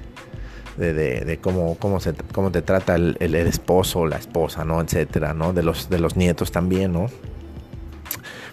de, 0.77 1.39
cómo, 1.41 1.75
cómo, 1.77 1.99
se, 1.99 2.13
cómo 2.33 2.51
te 2.51 2.61
trata 2.61 2.95
el, 2.95 3.17
el, 3.19 3.35
esposo 3.35 4.01
o 4.01 4.07
la 4.07 4.17
esposa, 4.17 4.63
¿no? 4.65 4.81
Etcétera, 4.81 5.33
¿no? 5.33 5.53
De 5.53 5.63
los, 5.63 5.89
de 5.89 5.99
los 5.99 6.15
nietos 6.15 6.51
también, 6.51 6.93
¿no? 6.93 7.07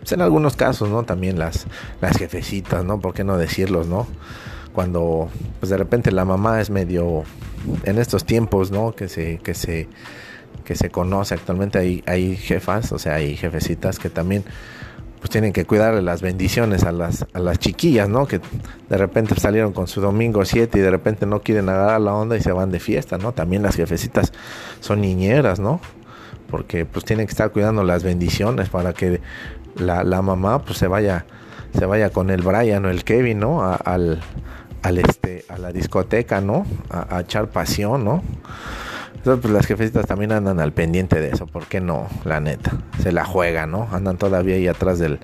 Pues 0.00 0.12
en 0.12 0.22
algunos 0.22 0.56
casos, 0.56 0.88
¿no? 0.88 1.02
También 1.04 1.38
las, 1.38 1.66
las 2.00 2.16
jefecitas, 2.16 2.84
¿no? 2.84 3.00
¿Por 3.00 3.14
qué 3.14 3.24
no 3.24 3.36
decirlos, 3.36 3.86
¿no? 3.86 4.06
Cuando 4.72 5.28
pues 5.60 5.70
de 5.70 5.76
repente 5.76 6.12
la 6.12 6.24
mamá 6.24 6.60
es 6.60 6.70
medio 6.70 7.24
en 7.84 7.98
estos 7.98 8.24
tiempos, 8.24 8.70
¿no? 8.70 8.92
Que 8.92 9.08
se 9.08 9.38
que 9.38 9.54
se 9.54 9.88
que 10.64 10.74
se 10.74 10.90
conoce 10.90 11.34
actualmente 11.34 11.78
hay 11.78 12.02
hay 12.06 12.36
jefas, 12.36 12.92
o 12.92 12.98
sea, 12.98 13.14
hay 13.14 13.36
jefecitas 13.36 13.98
que 13.98 14.10
también 14.10 14.44
pues 15.18 15.30
tienen 15.30 15.52
que 15.52 15.64
cuidarle 15.64 16.02
las 16.02 16.22
bendiciones 16.22 16.84
a 16.84 16.92
las, 16.92 17.26
a 17.32 17.38
las 17.40 17.58
chiquillas, 17.58 18.08
¿no? 18.08 18.26
Que 18.26 18.40
de 18.88 18.96
repente 18.96 19.34
salieron 19.34 19.72
con 19.72 19.88
su 19.88 20.00
domingo 20.00 20.44
7 20.44 20.78
y 20.78 20.82
de 20.82 20.90
repente 20.90 21.26
no 21.26 21.40
quieren 21.40 21.68
agarrar 21.68 22.00
la 22.00 22.14
onda 22.14 22.36
y 22.36 22.40
se 22.40 22.52
van 22.52 22.70
de 22.70 22.78
fiesta, 22.78 23.18
¿no? 23.18 23.32
También 23.32 23.62
las 23.62 23.76
jefecitas 23.76 24.32
son 24.80 25.00
niñeras, 25.00 25.58
¿no? 25.58 25.80
Porque 26.50 26.84
pues 26.84 27.04
tienen 27.04 27.26
que 27.26 27.32
estar 27.32 27.50
cuidando 27.50 27.82
las 27.82 28.04
bendiciones 28.04 28.68
para 28.68 28.92
que 28.92 29.20
la, 29.76 30.04
la 30.04 30.22
mamá 30.22 30.62
pues 30.62 30.78
se 30.78 30.86
vaya 30.86 31.26
se 31.76 31.84
vaya 31.84 32.10
con 32.10 32.30
el 32.30 32.42
Brian 32.42 32.84
o 32.86 32.90
el 32.90 33.04
Kevin, 33.04 33.40
¿no? 33.40 33.62
al, 33.62 34.20
este, 34.82 35.44
a 35.48 35.58
la 35.58 35.72
discoteca, 35.72 36.40
¿no? 36.40 36.66
A, 36.90 37.20
echar 37.20 37.48
pasión, 37.48 38.04
¿no? 38.04 38.22
Entonces, 39.14 39.42
pues 39.42 39.52
las 39.52 39.66
jefecitas 39.66 40.06
también 40.06 40.32
andan 40.32 40.60
al 40.60 40.72
pendiente 40.72 41.20
de 41.20 41.30
eso, 41.30 41.46
¿por 41.46 41.66
qué 41.66 41.80
no? 41.80 42.06
La 42.24 42.40
neta, 42.40 42.72
se 43.02 43.12
la 43.12 43.24
juegan, 43.24 43.70
¿no? 43.70 43.88
Andan 43.92 44.16
todavía 44.16 44.54
ahí 44.54 44.68
atrás 44.68 44.98
del, 44.98 45.18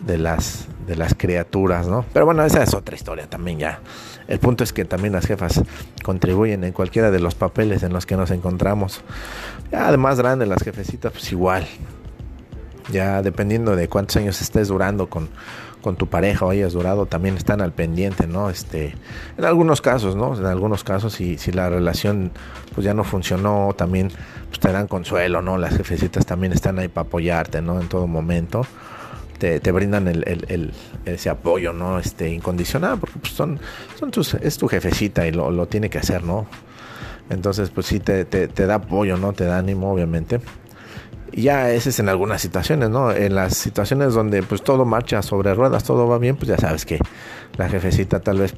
de, 0.00 0.18
las, 0.18 0.66
de 0.86 0.96
las 0.96 1.14
criaturas, 1.14 1.88
¿no? 1.88 2.04
Pero 2.12 2.26
bueno, 2.26 2.44
esa 2.44 2.62
es 2.62 2.74
otra 2.74 2.94
historia 2.94 3.28
también 3.28 3.58
ya. 3.58 3.80
El 4.28 4.38
punto 4.38 4.64
es 4.64 4.72
que 4.72 4.84
también 4.84 5.12
las 5.12 5.26
jefas 5.26 5.62
contribuyen 6.02 6.64
en 6.64 6.72
cualquiera 6.72 7.10
de 7.10 7.20
los 7.20 7.34
papeles 7.34 7.82
en 7.82 7.92
los 7.92 8.06
que 8.06 8.16
nos 8.16 8.30
encontramos. 8.30 9.02
Ya 9.70 9.88
además 9.88 10.18
grande 10.18 10.46
las 10.46 10.62
jefecitas, 10.62 11.12
pues 11.12 11.30
igual. 11.32 11.66
Ya 12.90 13.22
dependiendo 13.22 13.76
de 13.76 13.88
cuántos 13.88 14.16
años 14.16 14.40
estés 14.40 14.68
durando 14.68 15.08
con, 15.08 15.28
con 15.84 15.96
tu 15.96 16.06
pareja 16.06 16.46
o 16.46 16.50
hayas 16.50 16.72
durado 16.72 17.04
también 17.04 17.36
están 17.36 17.60
al 17.60 17.72
pendiente, 17.72 18.26
¿no? 18.26 18.48
Este, 18.48 18.94
en 19.36 19.44
algunos 19.44 19.82
casos, 19.82 20.16
¿no? 20.16 20.34
En 20.34 20.46
algunos 20.46 20.82
casos 20.82 21.12
si, 21.12 21.36
si 21.36 21.52
la 21.52 21.68
relación 21.68 22.32
pues 22.74 22.86
ya 22.86 22.94
no 22.94 23.04
funcionó, 23.04 23.74
también 23.76 24.10
pues, 24.48 24.60
te 24.60 24.72
dan 24.72 24.86
consuelo, 24.86 25.42
¿no? 25.42 25.58
Las 25.58 25.76
jefecitas 25.76 26.24
también 26.24 26.54
están 26.54 26.78
ahí 26.78 26.88
para 26.88 27.06
apoyarte, 27.06 27.60
¿no? 27.60 27.82
En 27.82 27.88
todo 27.88 28.06
momento. 28.06 28.66
Te, 29.38 29.60
te 29.60 29.72
brindan 29.72 30.08
el, 30.08 30.24
el, 30.48 30.72
ese 31.04 31.28
apoyo, 31.28 31.74
¿no? 31.74 31.98
Este, 31.98 32.30
incondicional, 32.30 32.98
porque 32.98 33.18
pues, 33.18 33.34
son, 33.34 33.60
son 33.98 34.10
tus, 34.10 34.32
es 34.34 34.56
tu 34.56 34.68
jefecita 34.68 35.26
y 35.26 35.32
lo, 35.32 35.50
lo 35.50 35.66
tiene 35.66 35.90
que 35.90 35.98
hacer, 35.98 36.24
¿no? 36.24 36.46
Entonces, 37.28 37.68
pues 37.68 37.84
sí, 37.84 38.00
te, 38.00 38.24
te, 38.24 38.48
te 38.48 38.64
da 38.64 38.76
apoyo, 38.76 39.18
¿no? 39.18 39.34
Te 39.34 39.44
da 39.44 39.58
ánimo, 39.58 39.92
obviamente 39.92 40.40
ya 41.42 41.70
ese 41.70 41.90
es 41.90 41.98
en 41.98 42.08
algunas 42.08 42.40
situaciones, 42.40 42.90
¿no? 42.90 43.10
En 43.10 43.34
las 43.34 43.56
situaciones 43.56 44.14
donde 44.14 44.42
pues 44.42 44.62
todo 44.62 44.84
marcha 44.84 45.22
sobre 45.22 45.54
ruedas, 45.54 45.84
todo 45.84 46.06
va 46.06 46.18
bien, 46.18 46.36
pues 46.36 46.48
ya 46.48 46.56
sabes 46.56 46.84
que 46.86 46.98
la 47.56 47.68
jefecita 47.68 48.20
tal 48.20 48.38
vez 48.38 48.54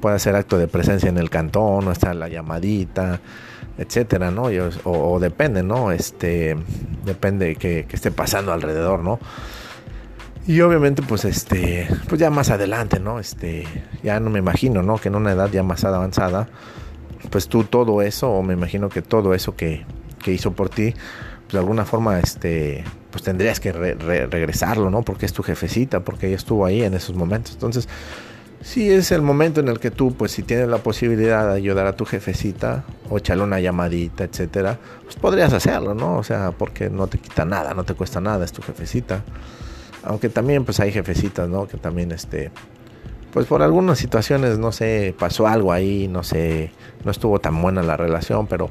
pueda 0.00 0.16
hacer 0.16 0.36
acto 0.36 0.58
de 0.58 0.68
presencia 0.68 1.08
en 1.08 1.18
el 1.18 1.30
cantón, 1.30 1.86
o 1.88 1.92
está 1.92 2.14
la 2.14 2.28
llamadita, 2.28 3.20
etcétera, 3.78 4.30
¿no? 4.30 4.44
o, 4.84 5.20
depende, 5.20 5.62
¿no? 5.62 5.92
Este, 5.92 6.56
depende 7.04 7.56
que, 7.56 7.86
esté 7.90 8.10
pasando 8.10 8.52
alrededor, 8.52 9.00
¿no? 9.02 9.18
Y 10.46 10.60
obviamente, 10.60 11.02
pues 11.02 11.24
este, 11.24 11.88
pues 12.08 12.20
ya 12.20 12.30
más 12.30 12.50
adelante, 12.50 13.00
¿no? 13.00 13.18
Este, 13.18 13.64
ya 14.02 14.20
no 14.20 14.30
me 14.30 14.38
imagino, 14.38 14.82
¿no? 14.82 14.96
Que 14.96 15.08
en 15.08 15.16
una 15.16 15.32
edad 15.32 15.50
ya 15.50 15.62
más 15.62 15.84
avanzada, 15.84 16.48
pues 17.30 17.48
tú 17.48 17.64
todo 17.64 18.00
eso, 18.00 18.30
o 18.30 18.42
me 18.42 18.54
imagino 18.54 18.88
que 18.88 19.02
todo 19.02 19.34
eso 19.34 19.56
que, 19.56 19.84
que 20.22 20.32
hizo 20.32 20.52
por 20.52 20.68
ti, 20.68 20.94
de 21.50 21.58
alguna 21.58 21.84
forma 21.84 22.18
este 22.18 22.84
pues 23.10 23.24
tendrías 23.24 23.60
que 23.60 23.72
regresarlo, 23.72 24.90
¿no? 24.90 25.02
Porque 25.02 25.24
es 25.24 25.32
tu 25.32 25.42
jefecita, 25.42 26.00
porque 26.00 26.26
ella 26.26 26.36
estuvo 26.36 26.66
ahí 26.66 26.82
en 26.82 26.92
esos 26.92 27.16
momentos. 27.16 27.54
Entonces, 27.54 27.88
si 28.60 28.90
es 28.90 29.10
el 29.10 29.22
momento 29.22 29.60
en 29.60 29.68
el 29.68 29.78
que 29.78 29.90
tú, 29.90 30.14
pues 30.14 30.32
si 30.32 30.42
tienes 30.42 30.68
la 30.68 30.78
posibilidad 30.78 31.48
de 31.48 31.54
ayudar 31.54 31.86
a 31.86 31.94
tu 31.94 32.04
jefecita 32.04 32.84
o 33.08 33.16
echarle 33.16 33.44
una 33.44 33.58
llamadita, 33.58 34.24
etcétera, 34.24 34.78
pues 35.04 35.16
podrías 35.16 35.52
hacerlo, 35.52 35.94
¿no? 35.94 36.18
O 36.18 36.24
sea, 36.24 36.50
porque 36.50 36.90
no 36.90 37.06
te 37.06 37.18
quita 37.18 37.44
nada, 37.44 37.72
no 37.72 37.84
te 37.84 37.94
cuesta 37.94 38.20
nada, 38.20 38.44
es 38.44 38.52
tu 38.52 38.60
jefecita. 38.60 39.22
Aunque 40.02 40.28
también 40.28 40.64
pues 40.64 40.78
hay 40.80 40.92
jefecitas, 40.92 41.48
¿no? 41.48 41.66
Que 41.66 41.78
también 41.78 42.12
este 42.12 42.50
pues 43.32 43.46
por 43.46 43.62
algunas 43.62 43.98
situaciones, 43.98 44.58
no 44.58 44.72
sé, 44.72 45.14
pasó 45.18 45.46
algo 45.46 45.72
ahí, 45.72 46.08
no 46.08 46.22
sé, 46.22 46.70
no 47.04 47.10
estuvo 47.10 47.38
tan 47.38 47.60
buena 47.60 47.82
la 47.82 47.96
relación, 47.96 48.46
pero 48.46 48.70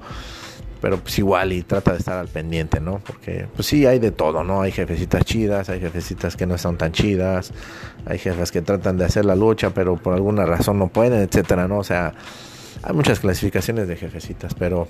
pero 0.85 0.99
pues 0.99 1.17
igual 1.17 1.51
y 1.51 1.63
trata 1.63 1.93
de 1.93 1.97
estar 1.97 2.19
al 2.19 2.27
pendiente, 2.27 2.79
¿no? 2.79 2.99
Porque 2.99 3.47
pues 3.55 3.67
sí 3.67 3.87
hay 3.87 3.97
de 3.97 4.11
todo, 4.11 4.43
¿no? 4.43 4.61
Hay 4.61 4.71
jefecitas 4.71 5.25
chidas, 5.25 5.67
hay 5.67 5.79
jefecitas 5.79 6.37
que 6.37 6.45
no 6.45 6.53
están 6.53 6.77
tan 6.77 6.91
chidas, 6.91 7.53
hay 8.05 8.19
jefes 8.19 8.51
que 8.51 8.61
tratan 8.61 8.95
de 8.95 9.03
hacer 9.03 9.25
la 9.25 9.35
lucha, 9.35 9.71
pero 9.71 9.97
por 9.97 10.13
alguna 10.13 10.45
razón 10.45 10.77
no 10.77 10.89
pueden, 10.89 11.23
etcétera, 11.23 11.67
¿no? 11.67 11.79
O 11.79 11.83
sea, 11.83 12.13
hay 12.83 12.93
muchas 12.93 13.19
clasificaciones 13.19 13.87
de 13.87 13.95
jefecitas, 13.95 14.53
pero 14.53 14.87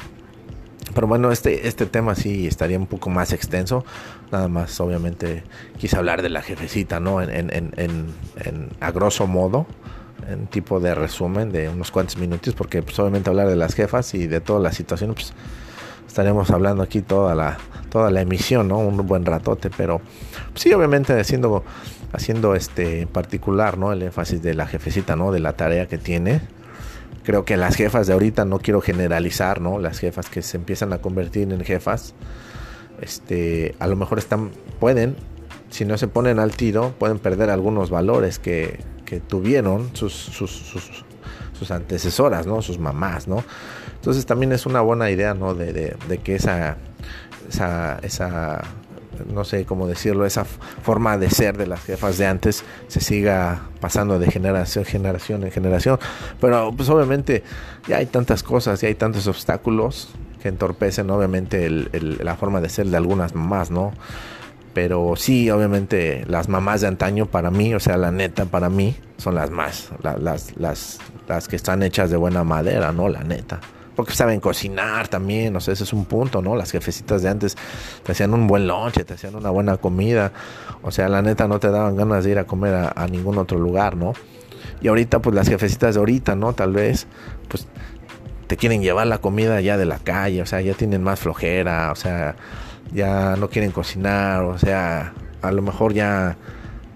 pero 0.93 1.07
bueno, 1.07 1.31
este, 1.31 1.65
este 1.65 1.85
tema 1.85 2.13
sí 2.13 2.45
estaría 2.45 2.77
un 2.77 2.87
poco 2.87 3.09
más 3.09 3.31
extenso. 3.31 3.85
Nada 4.33 4.49
más, 4.49 4.77
obviamente, 4.81 5.43
quise 5.77 5.95
hablar 5.95 6.21
de 6.23 6.27
la 6.27 6.41
jefecita, 6.41 6.99
¿no? 6.99 7.21
En, 7.21 7.29
en, 7.31 7.71
en, 7.77 8.07
en, 8.43 8.69
a 8.81 8.91
grosso 8.91 9.27
modo, 9.27 9.65
en 10.29 10.47
tipo 10.47 10.81
de 10.81 10.93
resumen 10.93 11.53
de 11.53 11.69
unos 11.69 11.89
cuantos 11.89 12.17
minutos, 12.17 12.53
porque 12.53 12.81
pues 12.83 12.99
obviamente 12.99 13.29
hablar 13.29 13.47
de 13.47 13.55
las 13.55 13.75
jefas 13.75 14.13
y 14.13 14.27
de 14.27 14.41
toda 14.41 14.59
la 14.59 14.73
situación, 14.73 15.13
pues 15.13 15.33
estaremos 16.15 16.49
hablando 16.49 16.81
aquí 16.81 17.01
toda 17.01 17.35
la, 17.35 17.57
toda 17.89 18.09
la 18.09 18.21
emisión, 18.21 18.69
¿no? 18.69 18.77
Un 18.77 19.05
buen 19.05 19.25
ratote, 19.25 19.69
pero 19.69 19.99
sí, 20.53 20.71
obviamente 20.71 21.11
haciendo, 21.19 21.65
haciendo 22.13 22.55
este 22.55 23.05
particular, 23.05 23.77
¿no? 23.77 23.91
El 23.91 24.01
énfasis 24.01 24.41
de 24.41 24.53
la 24.53 24.65
jefecita, 24.65 25.17
¿no? 25.17 25.33
De 25.33 25.41
la 25.41 25.57
tarea 25.57 25.87
que 25.87 25.97
tiene. 25.97 26.39
creo 27.25 27.43
que 27.43 27.57
las 27.57 27.75
jefas 27.75 28.07
de 28.07 28.13
ahorita 28.13 28.45
no 28.45 28.59
quiero 28.59 28.79
generalizar, 28.79 29.59
¿no? 29.59 29.77
Las 29.77 29.99
jefas 29.99 30.29
que 30.29 30.41
se 30.41 30.55
empiezan 30.55 30.93
a 30.93 30.99
convertir 30.99 31.51
en 31.51 31.59
jefas, 31.65 32.13
este, 33.01 33.75
a 33.79 33.87
lo 33.87 33.97
mejor 33.97 34.17
están, 34.17 34.51
pueden, 34.79 35.17
si 35.69 35.83
no 35.83 35.97
se 35.97 36.07
ponen 36.07 36.39
al 36.39 36.55
tiro, 36.55 36.93
pueden 36.97 37.19
perder 37.19 37.49
algunos 37.49 37.89
valores 37.89 38.39
que, 38.39 38.79
que 39.03 39.19
tuvieron 39.19 39.89
sus, 39.93 40.13
sus, 40.13 40.49
sus, 41.59 41.71
antecesoras, 41.71 42.47
¿no? 42.47 42.61
Sus 42.61 42.79
mamás, 42.79 43.27
¿no? 43.27 43.43
Entonces 44.05 44.27
también 44.27 44.51
es 44.51 44.67
una 44.67 44.81
buena 44.81 45.09
idea, 45.09 45.33
¿no? 45.33 45.55
De, 45.55 45.95
que 46.23 46.35
esa, 46.35 46.77
esa, 47.49 47.97
esa 48.03 48.61
no 49.33 49.43
sé 49.43 49.65
cómo 49.65 49.87
decirlo, 49.87 50.27
esa 50.27 50.45
forma 50.45 51.17
de 51.17 51.31
ser 51.31 51.57
de 51.57 51.65
las 51.65 51.83
jefas 51.83 52.19
de 52.19 52.27
antes 52.27 52.63
se 52.87 52.99
siga 52.99 53.63
pasando 53.79 54.19
de 54.19 54.29
generación, 54.29 54.85
generación 54.85 55.43
en 55.43 55.49
generación. 55.49 55.97
Pero 56.39 56.71
pues 56.77 56.87
obviamente 56.89 57.41
ya 57.87 57.97
hay 57.97 58.05
tantas 58.05 58.43
cosas, 58.43 58.79
ya 58.79 58.89
hay 58.89 58.93
tantos 58.93 59.25
obstáculos 59.25 60.09
que 60.39 60.49
entorpecen 60.49 61.09
obviamente 61.09 61.67
la 61.67 62.35
forma 62.35 62.61
de 62.61 62.69
ser 62.69 62.85
de 62.85 62.97
algunas 62.97 63.33
mamás, 63.33 63.71
¿no? 63.71 63.91
Pero 64.75 65.15
sí, 65.15 65.49
obviamente 65.49 66.25
las 66.27 66.47
mamás 66.47 66.81
de 66.81 66.89
antaño 66.89 67.25
para 67.25 67.49
mí, 67.49 67.73
o 67.73 67.79
sea, 67.79 67.97
la 67.97 68.11
neta 68.11 68.45
para 68.45 68.69
mí, 68.69 68.95
son 69.17 69.33
las 69.33 69.49
más, 69.49 69.89
las, 70.03 70.55
las, 70.57 70.99
las 71.27 71.47
que 71.47 71.55
están 71.55 71.81
hechas 71.81 72.11
de 72.11 72.17
buena 72.17 72.43
madera, 72.43 72.91
¿no? 72.91 73.09
La 73.09 73.23
neta 73.23 73.61
porque 73.95 74.13
saben 74.13 74.39
cocinar 74.39 75.07
también, 75.07 75.55
o 75.55 75.59
sea, 75.59 75.73
ese 75.73 75.83
es 75.83 75.93
un 75.93 76.05
punto, 76.05 76.41
¿no? 76.41 76.55
Las 76.55 76.71
jefecitas 76.71 77.21
de 77.21 77.29
antes 77.29 77.55
te 78.03 78.11
hacían 78.11 78.33
un 78.33 78.47
buen 78.47 78.67
lonche, 78.67 79.03
te 79.03 79.13
hacían 79.13 79.35
una 79.35 79.49
buena 79.49 79.77
comida, 79.77 80.31
o 80.81 80.91
sea, 80.91 81.09
la 81.09 81.21
neta 81.21 81.47
no 81.47 81.59
te 81.59 81.69
daban 81.69 81.95
ganas 81.95 82.23
de 82.23 82.31
ir 82.31 82.39
a 82.39 82.45
comer 82.45 82.91
a, 82.95 83.07
ningún 83.07 83.37
otro 83.37 83.57
lugar, 83.57 83.95
¿no? 83.95 84.13
Y 84.81 84.87
ahorita, 84.87 85.19
pues 85.19 85.35
las 85.35 85.47
jefecitas 85.47 85.95
de 85.95 85.99
ahorita, 85.99 86.35
¿no? 86.35 86.53
Tal 86.53 86.73
vez, 86.73 87.07
pues 87.47 87.67
te 88.47 88.57
quieren 88.57 88.81
llevar 88.81 89.07
la 89.07 89.19
comida 89.19 89.61
ya 89.61 89.77
de 89.77 89.85
la 89.85 89.99
calle, 89.99 90.41
o 90.41 90.45
sea, 90.45 90.61
ya 90.61 90.73
tienen 90.73 91.01
más 91.01 91.19
flojera, 91.19 91.91
o 91.91 91.95
sea, 91.95 92.35
ya 92.93 93.35
no 93.37 93.49
quieren 93.49 93.71
cocinar, 93.71 94.43
o 94.43 94.57
sea, 94.57 95.13
a 95.41 95.51
lo 95.51 95.61
mejor 95.61 95.93
ya 95.93 96.37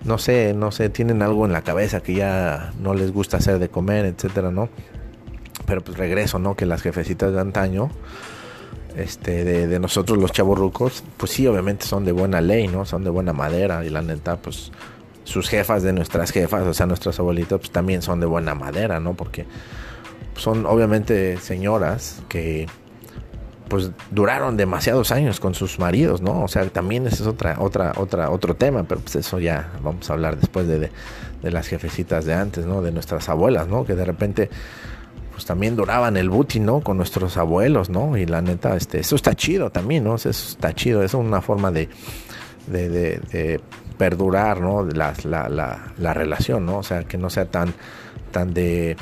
no 0.03 0.17
sé, 0.17 0.53
no 0.53 0.71
sé, 0.71 0.89
tienen 0.89 1.21
algo 1.21 1.45
en 1.45 1.51
la 1.51 1.61
cabeza 1.61 2.01
que 2.01 2.13
ya 2.13 2.71
no 2.79 2.93
les 2.93 3.11
gusta 3.11 3.37
hacer 3.37 3.59
de 3.59 3.69
comer, 3.69 4.05
etcétera, 4.05 4.51
¿no? 4.51 4.69
Pero 5.65 5.81
pues 5.81 5.97
regreso, 5.97 6.39
¿no? 6.39 6.55
Que 6.55 6.65
las 6.65 6.81
jefecitas 6.81 7.33
de 7.33 7.39
antaño, 7.39 7.89
este, 8.95 9.43
de, 9.43 9.79
nosotros 9.79 10.17
los 10.17 10.31
chavorrucos, 10.31 11.03
pues 11.17 11.31
sí, 11.31 11.47
obviamente 11.47 11.85
son 11.85 12.05
de 12.05 12.11
buena 12.11 12.41
ley, 12.41 12.67
¿no? 12.67 12.85
Son 12.85 13.03
de 13.03 13.09
buena 13.09 13.33
madera 13.33 13.85
y 13.85 13.89
la 13.89 14.01
neta, 14.01 14.37
pues 14.37 14.71
sus 15.23 15.47
jefas 15.47 15.83
de 15.83 15.93
nuestras 15.93 16.31
jefas, 16.31 16.65
o 16.65 16.73
sea, 16.73 16.85
nuestras 16.85 17.19
abuelitas, 17.19 17.59
pues 17.59 17.71
también 17.71 18.01
son 18.01 18.19
de 18.19 18.25
buena 18.25 18.55
madera, 18.55 18.99
¿no? 18.99 19.13
Porque 19.13 19.45
son 20.35 20.65
obviamente 20.65 21.37
señoras 21.37 22.21
que 22.29 22.67
pues 23.67 23.91
duraron 24.09 24.57
demasiados 24.57 25.11
años 25.11 25.39
con 25.39 25.53
sus 25.53 25.77
maridos, 25.77 26.21
¿no? 26.21 26.41
O 26.43 26.47
sea, 26.47 26.67
también 26.69 27.05
ese 27.05 27.21
es 27.21 27.27
otra, 27.27 27.57
otra, 27.59 27.93
otra, 27.97 28.31
otro 28.31 28.55
tema, 28.55 28.83
pero 28.83 28.99
pues 28.99 29.15
eso 29.15 29.39
ya 29.39 29.71
vamos 29.83 30.09
a 30.09 30.13
hablar 30.13 30.37
después 30.37 30.67
de, 30.67 30.79
de, 30.79 30.91
de 31.43 31.51
las 31.51 31.67
jefecitas 31.67 32.25
de 32.25 32.33
antes, 32.33 32.65
¿no? 32.65 32.81
De 32.81 32.91
nuestras 32.91 33.29
abuelas, 33.29 33.67
¿no? 33.67 33.85
Que 33.85 33.93
de 33.93 34.05
repente 34.05 34.49
pues 35.39 35.45
también 35.45 35.77
duraban 35.77 36.17
el 36.17 36.29
booty, 36.29 36.59
¿no? 36.59 36.81
Con 36.81 36.97
nuestros 36.97 37.37
abuelos, 37.37 37.89
¿no? 37.89 38.17
Y 38.17 38.25
la 38.25 38.41
neta, 38.41 38.75
este, 38.75 38.99
eso 38.99 39.15
está 39.15 39.35
chido 39.35 39.69
también, 39.69 40.03
¿no? 40.03 40.15
Eso 40.15 40.31
está 40.31 40.75
chido, 40.75 41.01
es 41.01 41.13
una 41.13 41.39
forma 41.39 41.71
de, 41.71 41.87
de, 42.67 43.61
perdurar, 43.97 44.59
¿no? 44.59 44.83
La, 44.83 45.13
la, 45.23 45.47
la, 45.97 46.13
relación, 46.13 46.65
¿no? 46.65 46.79
O 46.79 46.83
sea, 46.83 47.05
que 47.05 47.17
no 47.17 47.29
sea 47.29 47.45
tan, 47.45 47.73
tan 48.31 48.53
de, 48.53 48.97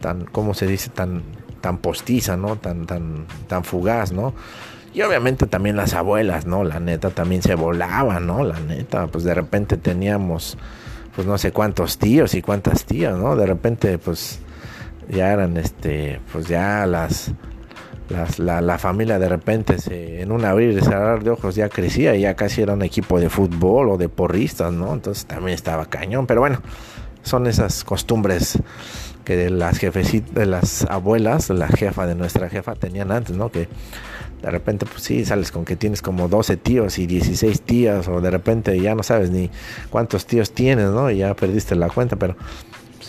tan, 0.00 0.24
¿cómo 0.24 0.54
se 0.54 0.66
dice? 0.66 0.88
Tan, 0.88 1.22
tan 1.60 1.76
postiza, 1.76 2.38
¿no? 2.38 2.56
Tan, 2.56 2.86
tan, 2.86 3.26
tan 3.46 3.62
fugaz, 3.62 4.12
¿no? 4.12 4.32
Y 4.94 5.02
obviamente 5.02 5.46
también 5.46 5.76
las 5.76 5.92
abuelas, 5.92 6.46
¿no? 6.46 6.64
La 6.64 6.80
neta 6.80 7.10
también 7.10 7.42
se 7.42 7.54
volaban, 7.54 8.26
¿no? 8.26 8.44
La 8.44 8.58
neta, 8.60 9.08
pues 9.08 9.24
de 9.24 9.34
repente 9.34 9.76
teníamos, 9.76 10.56
pues 11.14 11.26
no 11.26 11.36
sé 11.36 11.52
cuántos 11.52 11.98
tíos 11.98 12.32
y 12.32 12.40
cuántas 12.40 12.86
tías, 12.86 13.14
¿no? 13.18 13.36
De 13.36 13.44
repente, 13.44 13.98
pues 13.98 14.40
ya 15.08 15.32
eran 15.32 15.56
este 15.56 16.20
pues 16.32 16.48
ya 16.48 16.86
las, 16.86 17.32
las 18.08 18.38
la, 18.38 18.60
la, 18.60 18.78
familia 18.78 19.18
de 19.18 19.28
repente 19.28 19.78
se, 19.78 20.22
en 20.22 20.32
un 20.32 20.44
abrir 20.44 20.76
y 20.76 20.80
cerrar 20.80 21.22
de 21.22 21.30
ojos 21.30 21.54
ya 21.54 21.68
crecía 21.68 22.14
y 22.14 22.22
ya 22.22 22.34
casi 22.34 22.62
era 22.62 22.74
un 22.74 22.82
equipo 22.82 23.20
de 23.20 23.28
fútbol 23.28 23.90
o 23.90 23.96
de 23.96 24.08
porristas 24.08 24.72
no 24.72 24.92
entonces 24.92 25.26
también 25.26 25.54
estaba 25.54 25.86
cañón 25.86 26.26
pero 26.26 26.40
bueno 26.40 26.60
son 27.22 27.46
esas 27.46 27.84
costumbres 27.84 28.58
que 29.24 29.36
de 29.36 29.50
las 29.50 29.78
jefecitas 29.78 30.34
de 30.34 30.46
las 30.46 30.84
abuelas 30.84 31.50
la 31.50 31.68
jefa 31.68 32.06
de 32.06 32.14
nuestra 32.14 32.48
jefa 32.48 32.74
tenían 32.74 33.10
antes 33.10 33.36
no 33.36 33.50
que 33.50 33.68
de 34.42 34.50
repente 34.50 34.86
pues 34.86 35.02
sí 35.02 35.24
sales 35.24 35.50
con 35.50 35.64
que 35.64 35.76
tienes 35.76 36.02
como 36.02 36.28
12 36.28 36.56
tíos 36.56 36.98
y 36.98 37.06
16 37.06 37.62
tías 37.62 38.08
o 38.08 38.20
de 38.20 38.30
repente 38.30 38.78
ya 38.80 38.94
no 38.94 39.02
sabes 39.02 39.30
ni 39.30 39.50
cuántos 39.90 40.26
tíos 40.26 40.52
tienes 40.52 40.90
no 40.90 41.10
y 41.10 41.18
ya 41.18 41.34
perdiste 41.34 41.74
la 41.74 41.88
cuenta 41.88 42.16
pero 42.16 42.36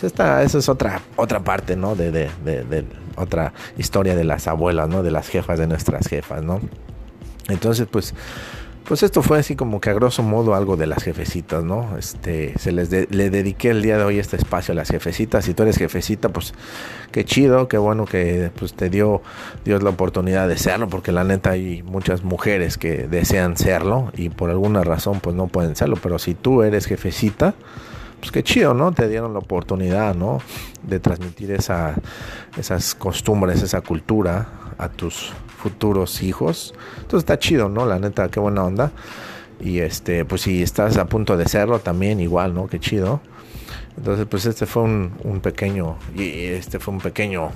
pues 0.00 0.54
es 0.54 0.68
otra, 0.68 1.02
otra 1.16 1.40
parte, 1.40 1.76
¿no? 1.76 1.94
De, 1.94 2.10
de, 2.10 2.28
de, 2.44 2.84
otra 3.16 3.52
historia 3.76 4.14
de 4.14 4.24
las 4.24 4.46
abuelas, 4.46 4.88
¿no? 4.88 5.02
De 5.02 5.10
las 5.10 5.28
jefas 5.28 5.58
de 5.58 5.66
nuestras 5.66 6.06
jefas, 6.06 6.42
¿no? 6.42 6.60
Entonces, 7.48 7.86
pues, 7.90 8.14
pues 8.84 9.02
esto 9.02 9.22
fue 9.22 9.38
así 9.38 9.56
como 9.56 9.80
que 9.80 9.90
a 9.90 9.92
grosso 9.94 10.22
modo 10.22 10.54
algo 10.54 10.76
de 10.76 10.86
las 10.86 11.02
jefecitas, 11.02 11.64
¿no? 11.64 11.98
Este, 11.98 12.58
se 12.58 12.72
les 12.72 12.90
le 12.90 13.30
dediqué 13.30 13.70
el 13.70 13.82
día 13.82 13.98
de 13.98 14.04
hoy 14.04 14.18
este 14.18 14.36
espacio 14.36 14.72
a 14.72 14.76
las 14.76 14.88
jefecitas. 14.88 15.44
Si 15.44 15.54
tú 15.54 15.64
eres 15.64 15.76
jefecita, 15.76 16.28
pues 16.28 16.54
qué 17.10 17.24
chido, 17.24 17.68
qué 17.68 17.78
bueno 17.78 18.04
que 18.04 18.50
pues 18.56 18.74
te 18.74 18.88
dio 18.90 19.20
Dios 19.64 19.82
la 19.82 19.90
oportunidad 19.90 20.48
de 20.48 20.56
serlo, 20.58 20.88
porque 20.88 21.12
la 21.12 21.24
neta 21.24 21.50
hay 21.50 21.82
muchas 21.82 22.22
mujeres 22.22 22.78
que 22.78 23.08
desean 23.08 23.56
serlo 23.56 24.12
y 24.16 24.28
por 24.28 24.50
alguna 24.50 24.84
razón 24.84 25.20
pues 25.20 25.34
no 25.34 25.48
pueden 25.48 25.74
serlo. 25.74 25.96
Pero 26.02 26.18
si 26.18 26.34
tú 26.34 26.62
eres 26.62 26.86
jefecita, 26.86 27.54
pues 28.20 28.32
qué 28.32 28.42
chido, 28.42 28.74
¿no? 28.74 28.92
Te 28.92 29.08
dieron 29.08 29.32
la 29.32 29.38
oportunidad, 29.38 30.14
¿no? 30.14 30.40
De 30.82 31.00
transmitir 31.00 31.52
esa, 31.52 31.94
esas 32.56 32.94
costumbres, 32.94 33.62
esa 33.62 33.80
cultura 33.80 34.48
a 34.78 34.88
tus 34.88 35.32
futuros 35.58 36.22
hijos. 36.22 36.74
Entonces 36.96 37.20
está 37.20 37.38
chido, 37.38 37.68
¿no? 37.68 37.86
La 37.86 37.98
neta, 37.98 38.28
qué 38.28 38.40
buena 38.40 38.64
onda. 38.64 38.92
Y 39.60 39.80
este, 39.80 40.24
pues 40.24 40.42
si 40.42 40.62
estás 40.62 40.96
a 40.96 41.06
punto 41.06 41.36
de 41.36 41.48
serlo 41.48 41.80
también, 41.80 42.20
igual, 42.20 42.54
¿no? 42.54 42.68
Qué 42.68 42.78
chido. 42.78 43.20
Entonces, 43.96 44.26
pues 44.30 44.46
este 44.46 44.66
fue 44.66 44.84
un, 44.84 45.12
un 45.24 45.40
pequeño, 45.40 45.96
y 46.14 46.44
este 46.44 46.78
fue 46.78 46.94
un 46.94 47.00
pequeño, 47.00 47.50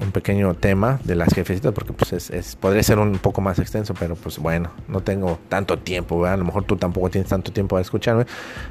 un 0.00 0.12
pequeño 0.12 0.54
tema 0.54 0.98
de 1.04 1.14
las 1.14 1.34
jefecitas 1.34 1.72
porque 1.72 1.92
pues 1.92 2.30
es, 2.30 2.56
podría 2.56 2.82
ser 2.82 2.98
un 2.98 3.18
poco 3.18 3.40
más 3.40 3.58
extenso 3.58 3.94
pero 3.98 4.14
pues 4.14 4.38
bueno 4.38 4.70
no 4.86 5.00
tengo 5.00 5.38
tanto 5.48 5.78
tiempo 5.78 6.24
a 6.24 6.36
lo 6.36 6.44
mejor 6.44 6.64
tú 6.64 6.76
tampoco 6.76 7.10
tienes 7.10 7.28
tanto 7.28 7.52
tiempo 7.52 7.76
a 7.76 7.80
escucharme 7.80 8.24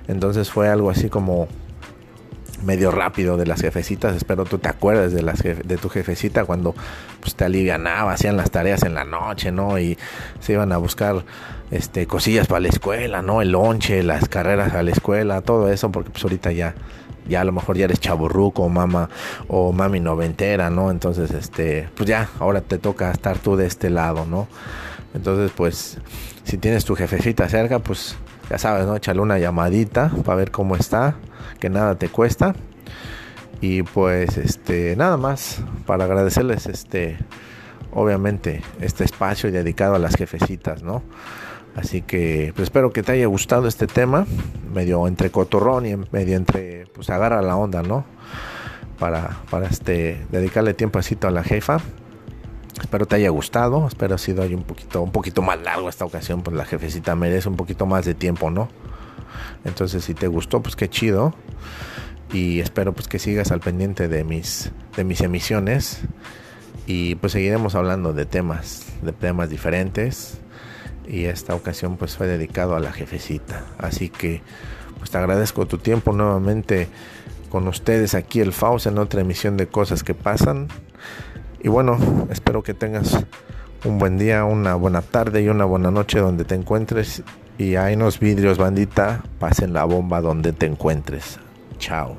entonces 0.08 0.50
fue 0.50 0.70
algo 0.70 0.90
así 0.90 1.10
como 1.10 1.48
medio 2.64 2.92
rápido 2.92 3.38
de 3.38 3.46
las 3.46 3.62
jefecitas 3.62 4.16
espero 4.16 4.46
tú 4.46 4.58
te 4.58 4.70
acuerdes 4.70 5.14
de 5.14 5.22
las 5.22 5.44
de 5.44 5.78
tu 5.78 5.90
jefecita 5.90 6.46
cuando 6.46 6.76
pues 7.20 7.36
te 7.36 7.46
alivianaba 7.46 8.14
hacían 8.14 8.38
las 8.38 8.52
tareas 8.52 8.84
en 8.84 8.94
la 8.96 9.04
noche 9.04 9.52
no 9.52 9.78
y 9.80 9.98
se 10.40 10.54
iban 10.54 10.72
a 10.72 10.78
buscar 10.78 11.24
este 11.72 12.08
cosillas 12.08 12.48
para 12.48 12.62
la 12.62 12.70
escuela 12.70 13.22
no 13.22 13.42
el 13.42 13.52
lonche 13.52 14.02
las 14.04 14.28
carreras 14.28 14.74
a 14.74 14.84
la 14.84 14.92
escuela 14.92 15.42
todo 15.42 15.72
eso 15.72 15.92
porque 15.92 16.10
pues 16.10 16.24
ahorita 16.24 16.52
ya 16.52 16.74
ya 17.28 17.42
a 17.42 17.44
lo 17.44 17.52
mejor 17.52 17.78
ya 17.78 17.86
eres 17.86 18.00
chaburruco 18.00 18.68
mamá 18.70 19.10
o 19.48 19.72
mami 19.72 20.00
noventera, 20.00 20.70
¿no? 20.70 20.92
Entonces, 20.92 21.32
este, 21.32 21.90
pues 21.96 22.08
ya, 22.08 22.30
ahora 22.40 22.62
te 22.62 22.78
toca 22.78 23.12
estar 23.12 23.38
tú 23.38 23.56
de 23.56 23.66
este 23.66 23.90
lado, 23.90 24.26
¿no? 24.26 24.48
Entonces, 25.14 25.52
pues, 25.56 25.98
si 26.44 26.58
tienes 26.58 26.86
tu 26.86 26.96
jefecita 26.96 27.50
cerca, 27.50 27.80
pues 27.80 28.16
ya 28.50 28.58
sabes, 28.58 28.86
¿no? 28.86 28.96
Échale 28.96 29.20
una 29.20 29.38
llamadita 29.40 30.12
para 30.24 30.38
ver 30.38 30.52
cómo 30.52 30.76
está, 30.76 31.16
que 31.60 31.70
nada 31.70 31.96
te 31.96 32.10
cuesta. 32.10 32.56
Y 33.62 33.84
pues, 33.84 34.38
este, 34.38 34.96
nada 34.96 35.18
más 35.18 35.62
para 35.86 36.06
agradecerles, 36.06 36.68
este, 36.68 37.18
obviamente, 37.92 38.62
este 38.80 39.04
espacio 39.04 39.52
dedicado 39.52 39.96
a 39.96 40.00
las 40.00 40.16
jefecitas, 40.16 40.84
¿no? 40.84 41.04
Así 41.78 42.02
que 42.02 42.54
pues 42.56 42.64
espero 42.64 42.92
que 42.92 43.04
te 43.04 43.12
haya 43.12 43.28
gustado 43.28 43.68
este 43.68 43.86
tema, 43.86 44.26
medio 44.74 45.08
entre 45.08 45.30
cotorrón 45.30 45.86
y 45.86 45.96
medio 46.12 46.36
entre, 46.36 46.88
pues 46.88 47.12
agarra 47.12 47.44
la 47.44 47.56
onda, 47.56 47.84
¿no? 47.84 48.04
Para, 48.98 49.38
para 49.52 49.68
este, 49.68 50.26
dedicarle 50.32 50.74
tiempecito 50.74 51.28
a 51.28 51.32
la 51.32 51.44
jefa. 51.44 51.80
Espero 52.82 53.06
te 53.06 53.18
haya 53.18 53.30
gustado, 53.30 53.88
espero 53.88 54.16
ha 54.16 54.18
sido 54.18 54.44
un 54.44 54.64
poquito, 54.64 55.04
un 55.04 55.12
poquito 55.12 55.44
más 55.44 55.62
largo 55.62 55.88
esta 55.88 56.04
ocasión, 56.04 56.42
pues 56.42 56.56
la 56.58 56.66
jefecita 56.66 57.16
merece 57.16 57.48
un 57.48 57.56
poquito 57.56 57.86
más 57.86 58.06
de 58.06 58.16
tiempo, 58.16 58.50
¿no? 58.50 58.70
Entonces 59.66 60.04
si 60.04 60.14
te 60.14 60.28
gustó, 60.28 60.62
pues 60.62 60.76
qué 60.76 60.90
chido. 60.90 61.34
Y 62.34 62.60
espero 62.60 62.94
pues 62.94 63.08
que 63.08 63.20
sigas 63.20 63.52
al 63.52 63.60
pendiente 63.60 64.08
de 64.08 64.24
mis, 64.24 64.72
de 64.96 65.04
mis 65.04 65.22
emisiones. 65.22 66.02
Y 66.86 67.16
pues 67.16 67.34
seguiremos 67.34 67.76
hablando 67.76 68.14
de 68.14 68.26
temas, 68.26 68.86
de 69.02 69.12
temas 69.12 69.50
diferentes 69.50 70.40
y 71.08 71.26
esta 71.26 71.56
ocasión 71.56 71.98
pues 71.98 72.18
fue 72.18 72.28
dedicado 72.28 72.76
a 72.76 72.80
la 72.80 72.92
jefecita. 72.92 73.66
Así 73.78 74.10
que 74.10 74.42
pues 74.98 75.10
te 75.10 75.18
agradezco 75.18 75.66
tu 75.66 75.78
tiempo 75.78 76.12
nuevamente 76.12 76.88
con 77.50 77.68
ustedes 77.68 78.14
aquí 78.14 78.42
el 78.42 78.52
Faust 78.52 78.88
en 78.88 78.98
otra 78.98 79.22
emisión 79.22 79.58
de 79.58 79.68
cosas 79.68 80.04
que 80.04 80.14
pasan. 80.14 80.68
Y 81.62 81.70
bueno, 81.70 82.28
espero 82.30 82.62
que 82.62 82.74
tengas 82.74 83.26
un 83.86 84.00
buen 84.00 84.18
día, 84.18 84.46
una 84.46 84.76
buena 84.76 85.02
tarde 85.02 85.42
y 85.42 85.50
una 85.50 85.66
buena 85.66 85.92
noche 85.92 86.20
donde 86.20 86.46
te 86.46 86.56
encuentres. 86.56 87.24
Y 87.58 87.76
hay 87.76 87.96
unos 87.96 88.20
vidrios, 88.20 88.58
bandita, 88.58 89.24
pasen 89.40 89.74
la 89.74 89.84
bomba 89.84 90.22
donde 90.22 90.54
te 90.54 90.66
encuentres. 90.66 91.40
Chao. 91.80 92.16